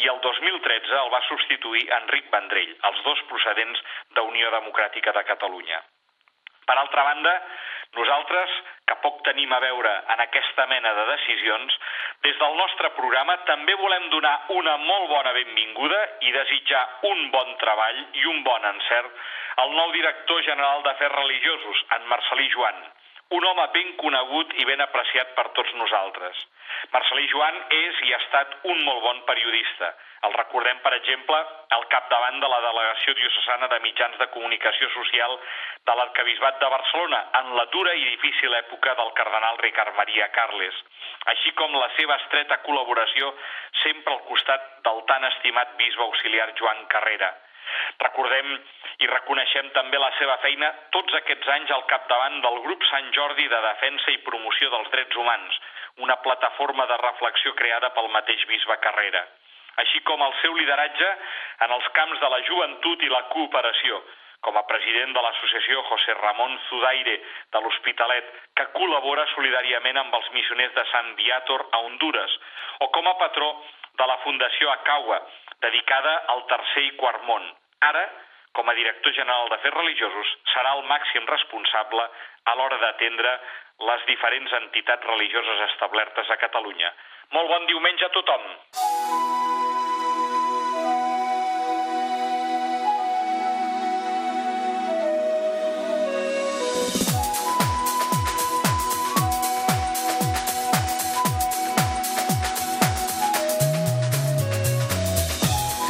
i 0.00 0.06
el 0.08 0.20
2013 0.24 0.94
el 1.02 1.10
va 1.12 1.20
substituir 1.26 1.82
Enric 1.96 2.30
Vendrell, 2.32 2.76
els 2.88 3.02
dos 3.04 3.20
procedents 3.32 3.82
d'Unió 4.16 4.52
Democràtica 4.54 5.12
de 5.16 5.24
Catalunya. 5.32 5.80
Per 6.70 6.76
altra 6.78 7.04
banda, 7.08 7.32
nosaltres, 7.98 8.52
que 8.86 8.96
poc 9.02 9.18
tenim 9.26 9.52
a 9.52 9.58
veure 9.64 9.92
en 10.14 10.22
aquesta 10.24 10.66
mena 10.70 10.92
de 10.94 11.06
decisions, 11.10 11.76
des 12.24 12.38
del 12.38 12.56
nostre 12.60 12.92
programa 12.96 13.36
també 13.50 13.74
volem 13.82 14.08
donar 14.14 14.36
una 14.56 14.76
molt 14.84 15.10
bona 15.10 15.34
benvinguda 15.36 16.00
i 16.28 16.32
desitjar 16.38 16.84
un 17.10 17.26
bon 17.34 17.52
treball 17.64 18.00
i 18.22 18.26
un 18.32 18.42
bon 18.46 18.70
encert 18.70 19.20
al 19.64 19.74
nou 19.76 19.92
director 19.92 20.42
general 20.46 20.86
d'Afers 20.86 21.16
Religiosos, 21.18 21.84
en 21.98 22.06
Marcelí 22.14 22.48
Joan, 22.54 22.78
un 23.36 23.44
home 23.46 23.66
ben 23.74 23.90
conegut 23.96 24.54
i 24.58 24.64
ben 24.66 24.80
apreciat 24.82 25.34
per 25.36 25.46
tots 25.56 25.74
nosaltres. 25.78 26.38
Marcelí 26.94 27.28
Joan 27.30 27.58
és 27.76 27.98
i 28.06 28.14
ha 28.14 28.18
estat 28.18 28.54
un 28.72 28.80
molt 28.86 29.02
bon 29.04 29.20
periodista. 29.28 29.90
El 30.26 30.34
recordem, 30.34 30.80
per 30.84 30.92
exemple, 30.96 31.36
al 31.76 31.86
capdavant 31.92 32.40
de 32.42 32.48
la 32.52 32.58
Delegació 32.64 33.14
Diocesana 33.16 33.68
de 33.72 33.78
Mitjans 33.84 34.18
de 34.20 34.26
Comunicació 34.34 34.88
Social 34.96 35.36
de 35.88 35.94
l'Arcabisbat 36.00 36.58
de 36.60 36.70
Barcelona 36.74 37.20
en 37.40 37.52
la 37.56 37.66
dura 37.76 37.94
i 37.94 38.08
difícil 38.08 38.56
època 38.58 38.96
del 38.98 39.12
cardenal 39.20 39.62
Ricard 39.62 39.94
Maria 40.00 40.28
Carles, 40.34 40.82
així 41.34 41.54
com 41.60 41.78
la 41.78 41.88
seva 41.96 42.18
estreta 42.22 42.58
col·laboració 42.66 43.30
sempre 43.84 44.16
al 44.16 44.26
costat 44.26 44.66
del 44.88 45.04
tan 45.12 45.24
estimat 45.30 45.78
bisbe 45.78 46.04
auxiliar 46.08 46.50
Joan 46.58 46.84
Carrera. 46.96 47.30
Recordem 48.00 48.54
i 49.04 49.08
reconeixem 49.10 49.70
també 49.76 49.98
la 50.00 50.10
seva 50.18 50.36
feina 50.44 50.70
tots 50.96 51.16
aquests 51.18 51.48
anys 51.56 51.74
al 51.76 51.84
capdavant 51.92 52.40
del 52.44 52.60
grup 52.66 52.86
Sant 52.90 53.10
Jordi 53.16 53.48
de 53.48 53.60
Defensa 53.66 54.14
i 54.14 54.22
Promoció 54.28 54.70
dels 54.74 54.90
Drets 54.94 55.20
Humans, 55.22 55.60
una 56.06 56.16
plataforma 56.24 56.86
de 56.86 56.96
reflexió 57.02 57.54
creada 57.58 57.92
pel 57.96 58.08
mateix 58.16 58.46
bisbe 58.48 58.76
Carrera, 58.84 59.24
així 59.82 60.00
com 60.08 60.22
el 60.22 60.34
seu 60.42 60.56
lideratge 60.56 61.10
en 61.66 61.76
els 61.76 61.92
camps 61.98 62.20
de 62.20 62.32
la 62.32 62.40
joventut 62.48 63.04
i 63.04 63.12
la 63.12 63.26
cooperació, 63.34 64.00
com 64.40 64.56
a 64.56 64.64
president 64.68 65.12
de 65.12 65.22
l'associació 65.24 65.82
José 65.88 66.14
Ramon 66.16 66.56
Zudaire 66.68 67.16
de 67.52 67.60
l'Hospitalet, 67.60 68.30
que 68.56 68.70
col·labora 68.76 69.26
solidàriament 69.34 70.00
amb 70.00 70.16
els 70.16 70.30
missioners 70.36 70.72
de 70.76 70.86
Sant 70.92 71.12
Viator 71.18 71.66
a 71.70 71.82
Honduras, 71.88 72.38
o 72.80 72.88
com 72.94 73.08
a 73.08 73.16
patró 73.20 73.50
de 74.00 74.06
la 74.08 74.16
Fundació 74.24 74.72
Acaua, 74.72 75.20
dedicada 75.62 76.16
al 76.34 76.44
tercer 76.50 76.84
i 76.88 76.96
quart 77.00 77.24
món. 77.28 77.46
Ara, 77.90 78.04
com 78.56 78.68
a 78.68 78.74
director 78.74 79.14
general 79.16 79.48
d'Afers 79.52 79.76
Religiosos, 79.76 80.34
serà 80.54 80.74
el 80.78 80.84
màxim 80.90 81.26
responsable 81.30 82.06
a 82.50 82.56
l'hora 82.58 82.80
d'atendre 82.82 83.36
les 83.90 84.04
diferents 84.10 84.52
entitats 84.60 85.06
religioses 85.12 85.64
establertes 85.70 86.30
a 86.30 86.40
Catalunya. 86.42 86.92
Molt 87.36 87.48
bon 87.54 87.66
diumenge 87.70 88.08
a 88.08 88.14
tothom! 88.16 89.59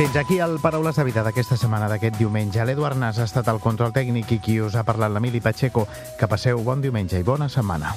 Fins 0.01 0.17
aquí 0.17 0.39
el 0.39 0.59
Paraules 0.63 0.97
de 0.97 1.05
Vida 1.05 1.21
d'aquesta 1.21 1.59
setmana, 1.61 1.91
d'aquest 1.93 2.15
diumenge. 2.17 2.65
L'Eduard 2.65 2.97
Nas 2.97 3.19
ha 3.21 3.27
estat 3.29 3.51
el 3.53 3.61
control 3.61 3.93
tècnic 3.93 4.33
i 4.33 4.39
qui 4.41 4.57
us 4.65 4.73
ha 4.73 4.87
parlat 4.89 5.13
l'Emili 5.13 5.45
Pacheco. 5.45 5.85
Que 6.17 6.31
passeu 6.33 6.65
bon 6.65 6.81
diumenge 6.81 7.21
i 7.21 7.27
bona 7.27 7.51
setmana. 7.53 7.93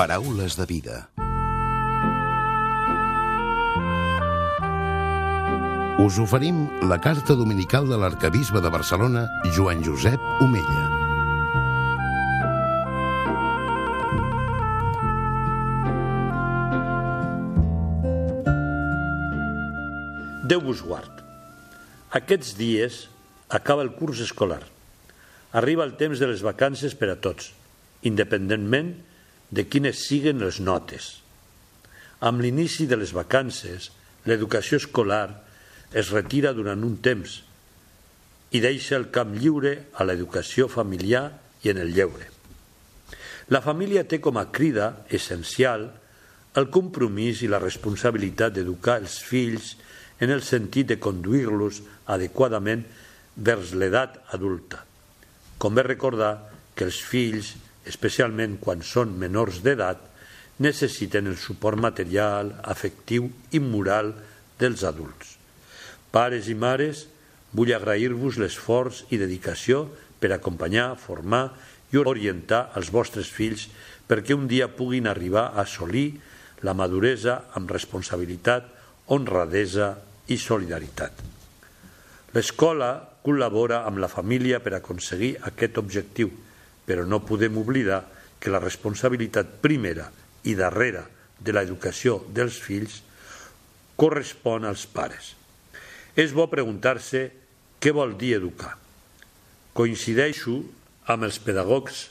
Paraules 0.00 0.56
de 0.56 0.64
vida. 0.64 0.94
Us 6.00 6.16
oferim 6.16 6.62
la 6.88 6.96
carta 7.04 7.36
dominical 7.36 7.84
de 7.84 7.98
l'arcabisbe 8.00 8.62
de 8.64 8.70
Barcelona, 8.72 9.26
Joan 9.52 9.84
Josep 9.84 10.16
Omella. 10.40 10.86
Déu 20.48 20.64
vos 20.64 20.80
guard. 20.80 21.20
Aquests 22.22 22.56
dies 22.56 23.02
acaba 23.52 23.84
el 23.84 23.92
curs 24.00 24.24
escolar. 24.24 24.62
Arriba 25.52 25.84
el 25.84 25.98
temps 26.00 26.16
de 26.16 26.32
les 26.32 26.40
vacances 26.40 26.96
per 26.96 27.12
a 27.12 27.20
tots, 27.20 27.52
independentment 28.00 28.94
de 28.96 29.09
quines 29.70 30.04
siguen 30.06 30.40
les 30.42 30.60
notes. 30.62 31.20
Amb 32.20 32.42
l'inici 32.44 32.86
de 32.86 32.98
les 33.00 33.12
vacances, 33.16 33.90
l'educació 34.28 34.78
escolar 34.78 35.42
es 35.96 36.10
retira 36.14 36.52
durant 36.54 36.84
un 36.86 36.98
temps 37.02 37.40
i 38.54 38.60
deixa 38.62 38.96
el 38.98 39.08
camp 39.14 39.32
lliure 39.34 39.72
a 39.94 40.06
l'educació 40.06 40.68
familiar 40.70 41.30
i 41.64 41.72
en 41.72 41.80
el 41.82 41.94
lleure. 41.94 42.28
La 43.50 43.62
família 43.62 44.06
té 44.06 44.20
com 44.22 44.38
a 44.38 44.50
crida 44.54 45.04
essencial 45.10 45.88
el 46.58 46.68
compromís 46.70 47.42
i 47.42 47.50
la 47.50 47.62
responsabilitat 47.62 48.54
d'educar 48.54 49.00
els 49.02 49.18
fills 49.22 49.74
en 50.20 50.30
el 50.30 50.42
sentit 50.46 50.90
de 50.90 50.98
conduir-los 51.02 51.80
adequadament 52.10 52.84
vers 53.36 53.72
l'edat 53.74 54.18
adulta. 54.36 54.84
Convé 55.58 55.84
recordar 55.86 56.32
que 56.74 56.86
els 56.86 57.00
fills 57.02 57.54
especialment 57.88 58.58
quan 58.60 58.82
són 58.84 59.14
menors 59.18 59.60
d'edat, 59.64 60.00
necessiten 60.60 61.30
el 61.30 61.38
suport 61.40 61.80
material, 61.80 62.52
afectiu 62.68 63.30
i 63.56 63.60
moral 63.64 64.12
dels 64.60 64.84
adults. 64.84 65.36
Pares 66.12 66.50
i 66.52 66.56
mares, 66.58 67.06
vull 67.56 67.72
agrair-vos 67.74 68.36
l'esforç 68.38 69.04
i 69.10 69.18
dedicació 69.18 69.86
per 70.20 70.34
acompanyar, 70.34 70.98
formar 71.00 71.48
i 71.90 71.98
orientar 71.98 72.68
els 72.78 72.90
vostres 72.92 73.30
fills 73.32 73.68
perquè 74.10 74.36
un 74.36 74.46
dia 74.50 74.68
puguin 74.68 75.08
arribar 75.08 75.48
a 75.48 75.64
assolir 75.64 76.20
la 76.66 76.74
maduresa 76.76 77.40
amb 77.56 77.70
responsabilitat, 77.72 78.66
honradesa 79.10 79.94
i 80.28 80.36
solidaritat. 80.38 81.24
L'escola 82.36 82.92
col·labora 83.24 83.80
amb 83.88 83.98
la 83.98 84.10
família 84.12 84.60
per 84.62 84.76
aconseguir 84.76 85.34
aquest 85.48 85.80
objectiu– 85.80 86.30
però 86.90 87.06
no 87.06 87.22
podem 87.22 87.54
oblidar 87.62 88.02
que 88.42 88.50
la 88.50 88.58
responsabilitat 88.58 89.60
primera 89.62 90.08
i 90.50 90.56
darrera 90.58 91.04
de 91.38 91.54
l'educació 91.54 92.16
dels 92.34 92.56
fills 92.58 92.96
correspon 93.94 94.66
als 94.66 94.88
pares. 94.90 95.36
És 96.18 96.34
bo 96.34 96.48
preguntar-se 96.50 97.28
què 97.78 97.92
vol 97.94 98.16
dir 98.18 98.34
educar. 98.40 98.72
Coincideixo 99.70 100.56
amb 101.06 101.28
els 101.28 101.38
pedagogs 101.38 102.08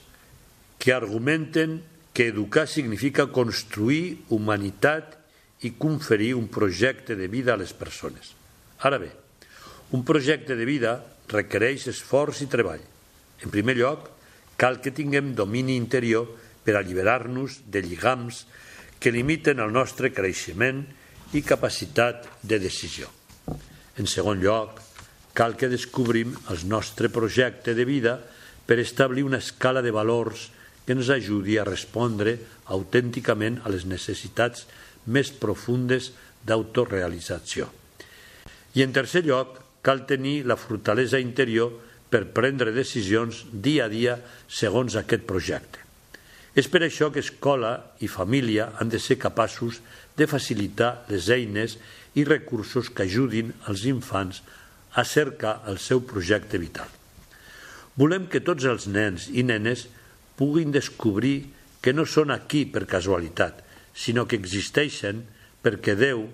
que 0.79 0.95
argumenten 0.95 1.81
que 2.15 2.29
educar 2.31 2.63
significa 2.71 3.27
construir 3.35 4.21
humanitat 4.31 5.17
i 5.67 5.73
conferir 5.75 6.37
un 6.39 6.47
projecte 6.47 7.19
de 7.19 7.27
vida 7.27 7.53
a 7.53 7.59
les 7.59 7.75
persones. 7.75 8.31
Ara 8.79 9.01
bé, 9.01 9.11
un 9.91 10.07
projecte 10.07 10.55
de 10.55 10.63
vida 10.63 11.01
requereix 11.27 11.89
esforç 11.91 12.45
i 12.45 12.47
treball. 12.47 12.81
En 13.43 13.51
primer 13.51 13.75
lloc, 13.75 14.07
cal 14.59 14.81
que 14.83 14.91
tinguem 14.91 15.31
domini 15.37 15.79
interior 15.79 16.27
per 16.67 16.75
alliberar-nos 16.75 17.63
de 17.71 17.79
lligams 17.79 18.43
que 18.99 19.13
limiten 19.15 19.63
el 19.63 19.71
nostre 19.71 20.11
creixement 20.11 20.83
i 21.31 21.45
capacitat 21.47 22.27
de 22.43 22.59
decisió. 22.59 23.07
En 23.95 24.07
segon 24.11 24.43
lloc, 24.43 24.81
cal 25.31 25.55
que 25.55 25.71
descobrim 25.71 26.35
el 26.51 26.67
nostre 26.67 27.07
projecte 27.07 27.71
de 27.77 27.87
vida 27.87 28.19
per 28.67 28.81
establir 28.83 29.23
una 29.23 29.39
escala 29.39 29.81
de 29.81 29.95
valors 29.95 30.49
que 30.83 30.97
ens 30.97 31.07
ajudi 31.13 31.55
a 31.57 31.67
respondre 31.67 32.35
autènticament 32.75 33.61
a 33.63 33.71
les 33.71 33.85
necessitats 33.87 34.67
més 35.07 35.31
profundes 35.31 36.11
d'autorealització. 36.43 37.69
I 38.75 38.83
en 38.83 38.91
tercer 38.93 39.23
lloc, 39.23 39.55
cal 39.81 40.03
tenir 40.09 40.43
la 40.43 40.59
fortalesa 40.59 41.21
interior 41.23 41.71
per 42.09 42.25
prendre 42.33 42.73
decisions 42.73 43.45
dia 43.53 43.85
a 43.85 43.91
dia 43.91 44.17
segons 44.49 44.97
aquest 44.97 45.25
projecte. 45.29 45.85
És 46.57 46.67
per 46.67 46.81
això 46.83 47.11
que 47.13 47.21
escola 47.21 47.73
i 48.01 48.09
família 48.09 48.71
han 48.81 48.89
de 48.89 48.99
ser 48.99 49.19
capaços 49.21 49.79
de 50.17 50.27
facilitar 50.27 51.05
les 51.09 51.29
eines 51.29 51.77
i 52.17 52.25
recursos 52.25 52.89
que 52.89 53.05
ajudin 53.05 53.53
els 53.69 53.85
infants 53.87 54.41
a 54.97 55.05
cercar 55.05 55.61
el 55.69 55.77
seu 55.77 56.01
projecte 56.01 56.57
vital. 56.57 56.89
Volem 57.99 58.25
que 58.31 58.41
tots 58.41 58.65
els 58.65 58.87
nens 58.89 59.29
i 59.29 59.43
nenes 59.45 59.85
puguin 60.39 60.73
descobrir 60.73 61.51
que 61.83 61.93
no 61.93 62.05
són 62.07 62.33
aquí 62.33 62.65
per 62.65 62.87
casualitat, 62.89 63.61
sinó 63.93 64.25
que 64.25 64.39
existeixen 64.39 65.23
perquè 65.63 65.95
Déu, 65.99 66.25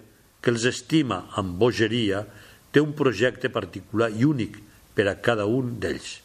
que 0.42 0.54
els 0.54 0.66
estima 0.70 1.26
amb 1.38 1.58
bogeria, 1.60 2.24
té 2.72 2.82
un 2.82 2.94
projecte 2.98 3.50
particular 3.50 4.12
i 4.14 4.26
únic 4.26 4.60
per 4.96 5.08
a 5.12 5.18
cada 5.22 5.46
un 5.46 5.76
d'ells. 5.80 6.20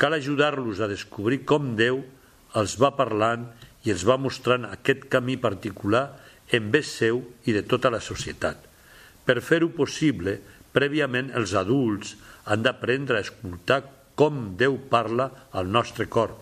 Cal 0.00 0.16
ajudar-los 0.16 0.80
a 0.80 0.88
descobrir 0.88 1.42
com 1.48 1.74
Déu 1.76 2.00
els 2.56 2.76
va 2.80 2.94
parlant 2.96 3.48
i 3.84 3.92
els 3.92 4.04
va 4.08 4.18
mostrant 4.20 4.66
aquest 4.68 5.06
camí 5.12 5.36
particular 5.40 6.04
en 6.56 6.70
vez 6.72 6.88
seu 7.00 7.22
i 7.46 7.54
de 7.56 7.62
tota 7.62 7.90
la 7.92 8.00
societat. 8.04 8.58
Per 9.24 9.38
fer-ho 9.44 9.70
possible, 9.76 10.38
prèviament 10.74 11.30
els 11.36 11.54
adults 11.58 12.16
han 12.50 12.64
d'aprendre 12.64 13.18
a 13.18 13.24
escoltar 13.24 13.82
com 14.18 14.54
Déu 14.60 14.76
parla 14.90 15.30
al 15.56 15.70
nostre 15.70 16.08
cor, 16.12 16.34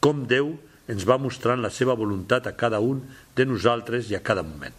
com 0.00 0.24
Déu 0.26 0.54
ens 0.90 1.06
va 1.06 1.20
mostrant 1.22 1.60
la 1.62 1.70
seva 1.70 1.94
voluntat 1.94 2.48
a 2.50 2.56
cada 2.58 2.80
un 2.82 3.02
de 3.36 3.46
nosaltres 3.46 4.10
i 4.10 4.16
a 4.18 4.24
cada 4.26 4.42
moment. 4.42 4.74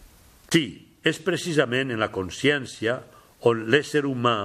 Sí, 0.52 0.66
és 1.04 1.22
precisament 1.24 1.94
en 1.94 2.02
la 2.02 2.12
consciència 2.12 3.00
on 3.48 3.64
l'ésser 3.72 4.04
humà 4.06 4.36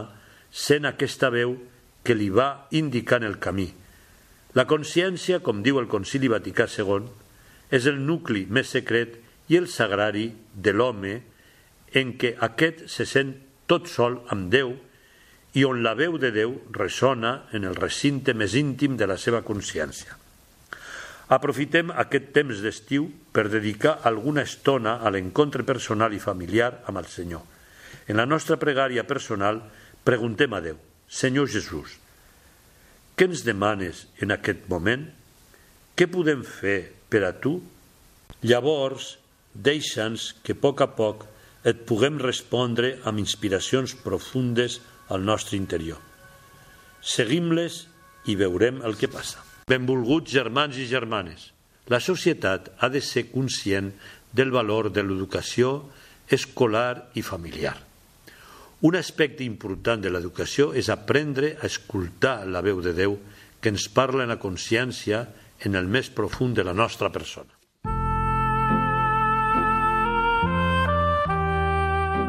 sent 0.56 0.88
aquesta 0.88 1.28
veu 1.34 1.52
que 2.06 2.16
li 2.16 2.30
va 2.32 2.66
indicant 2.78 3.26
el 3.26 3.36
camí. 3.42 3.68
La 4.56 4.64
consciència, 4.64 5.42
com 5.44 5.60
diu 5.62 5.76
el 5.82 5.88
Concili 5.92 6.30
Vaticà 6.32 6.64
II, 6.70 7.10
és 7.76 7.86
el 7.90 7.98
nucli 8.00 8.46
més 8.48 8.70
secret 8.72 9.18
i 9.52 9.58
el 9.58 9.66
sagrari 9.68 10.30
de 10.54 10.72
l'home 10.72 11.16
en 12.00 12.14
què 12.20 12.32
aquest 12.48 12.86
se 12.90 13.04
sent 13.04 13.34
tot 13.68 13.90
sol 13.90 14.22
amb 14.32 14.48
Déu 14.52 14.72
i 15.56 15.64
on 15.64 15.82
la 15.84 15.94
veu 15.98 16.16
de 16.20 16.30
Déu 16.32 16.54
ressona 16.76 17.42
en 17.56 17.66
el 17.68 17.76
recinte 17.76 18.34
més 18.34 18.54
íntim 18.56 18.96
de 18.96 19.08
la 19.10 19.18
seva 19.20 19.42
consciència. 19.44 20.16
Aprofitem 21.36 21.90
aquest 21.90 22.30
temps 22.36 22.60
d'estiu 22.62 23.08
per 23.34 23.48
dedicar 23.50 23.96
alguna 24.06 24.44
estona 24.46 25.00
a 25.02 25.10
l'encontre 25.10 25.66
personal 25.66 26.14
i 26.14 26.22
familiar 26.22 26.70
amb 26.86 27.02
el 27.02 27.08
Senyor. 27.10 27.42
En 28.06 28.20
la 28.20 28.28
nostra 28.30 28.60
pregària 28.62 29.02
personal 29.08 29.58
preguntem 30.06 30.54
a 30.54 30.62
Déu, 30.62 30.78
Senyor 31.10 31.50
Jesús, 31.50 31.98
què 33.16 33.26
ens 33.26 33.42
demanes 33.46 34.04
en 34.22 34.34
aquest 34.34 34.66
moment? 34.70 35.06
Què 35.96 36.06
podem 36.12 36.42
fer 36.46 36.92
per 37.10 37.22
a 37.26 37.32
tu? 37.32 37.56
Llavors, 38.44 39.16
deixa'ns 39.54 40.34
que 40.44 40.54
a 40.54 40.60
poc 40.60 40.82
a 40.84 40.90
poc 40.98 41.24
et 41.66 41.86
puguem 41.88 42.20
respondre 42.22 42.98
amb 43.08 43.22
inspiracions 43.22 43.96
profundes 44.04 44.78
al 45.08 45.24
nostre 45.24 45.56
interior. 45.56 45.98
Seguim-les 47.00 47.86
i 48.30 48.36
veurem 48.38 48.82
el 48.86 48.98
que 49.00 49.10
passa. 49.10 49.42
Benvolguts 49.66 50.30
germans 50.30 50.76
i 50.78 50.86
germanes, 50.90 51.50
la 51.90 52.02
societat 52.02 52.72
ha 52.82 52.90
de 52.92 53.00
ser 53.02 53.28
conscient 53.32 53.92
del 54.36 54.52
valor 54.54 54.90
de 54.92 55.02
l'educació 55.02 55.78
escolar 56.30 57.08
i 57.14 57.22
familiar. 57.22 57.76
Un 58.84 58.96
aspecte 58.96 59.44
important 59.44 60.02
de 60.02 60.10
l'educació 60.12 60.74
és 60.76 60.90
aprendre 60.92 61.54
a 61.56 61.68
escoltar 61.68 62.42
la 62.44 62.60
veu 62.60 62.82
de 62.84 62.92
Déu 62.92 63.16
que 63.60 63.72
ens 63.72 63.86
parla 63.88 64.26
en 64.26 64.34
la 64.34 64.40
consciència 64.42 65.22
en 65.64 65.78
el 65.80 65.88
més 65.88 66.10
profund 66.12 66.58
de 66.58 66.64
la 66.66 66.74
nostra 66.76 67.08
persona. 67.08 67.48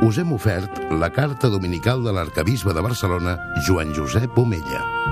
Us 0.08 0.22
hem 0.22 0.32
ofert 0.32 0.80
la 0.94 1.12
carta 1.12 1.50
dominical 1.52 2.06
de 2.06 2.16
l'arcabisbe 2.16 2.72
de 2.72 2.86
Barcelona, 2.86 3.36
Joan 3.68 3.92
Josep 3.98 4.38
Omella. 4.40 5.07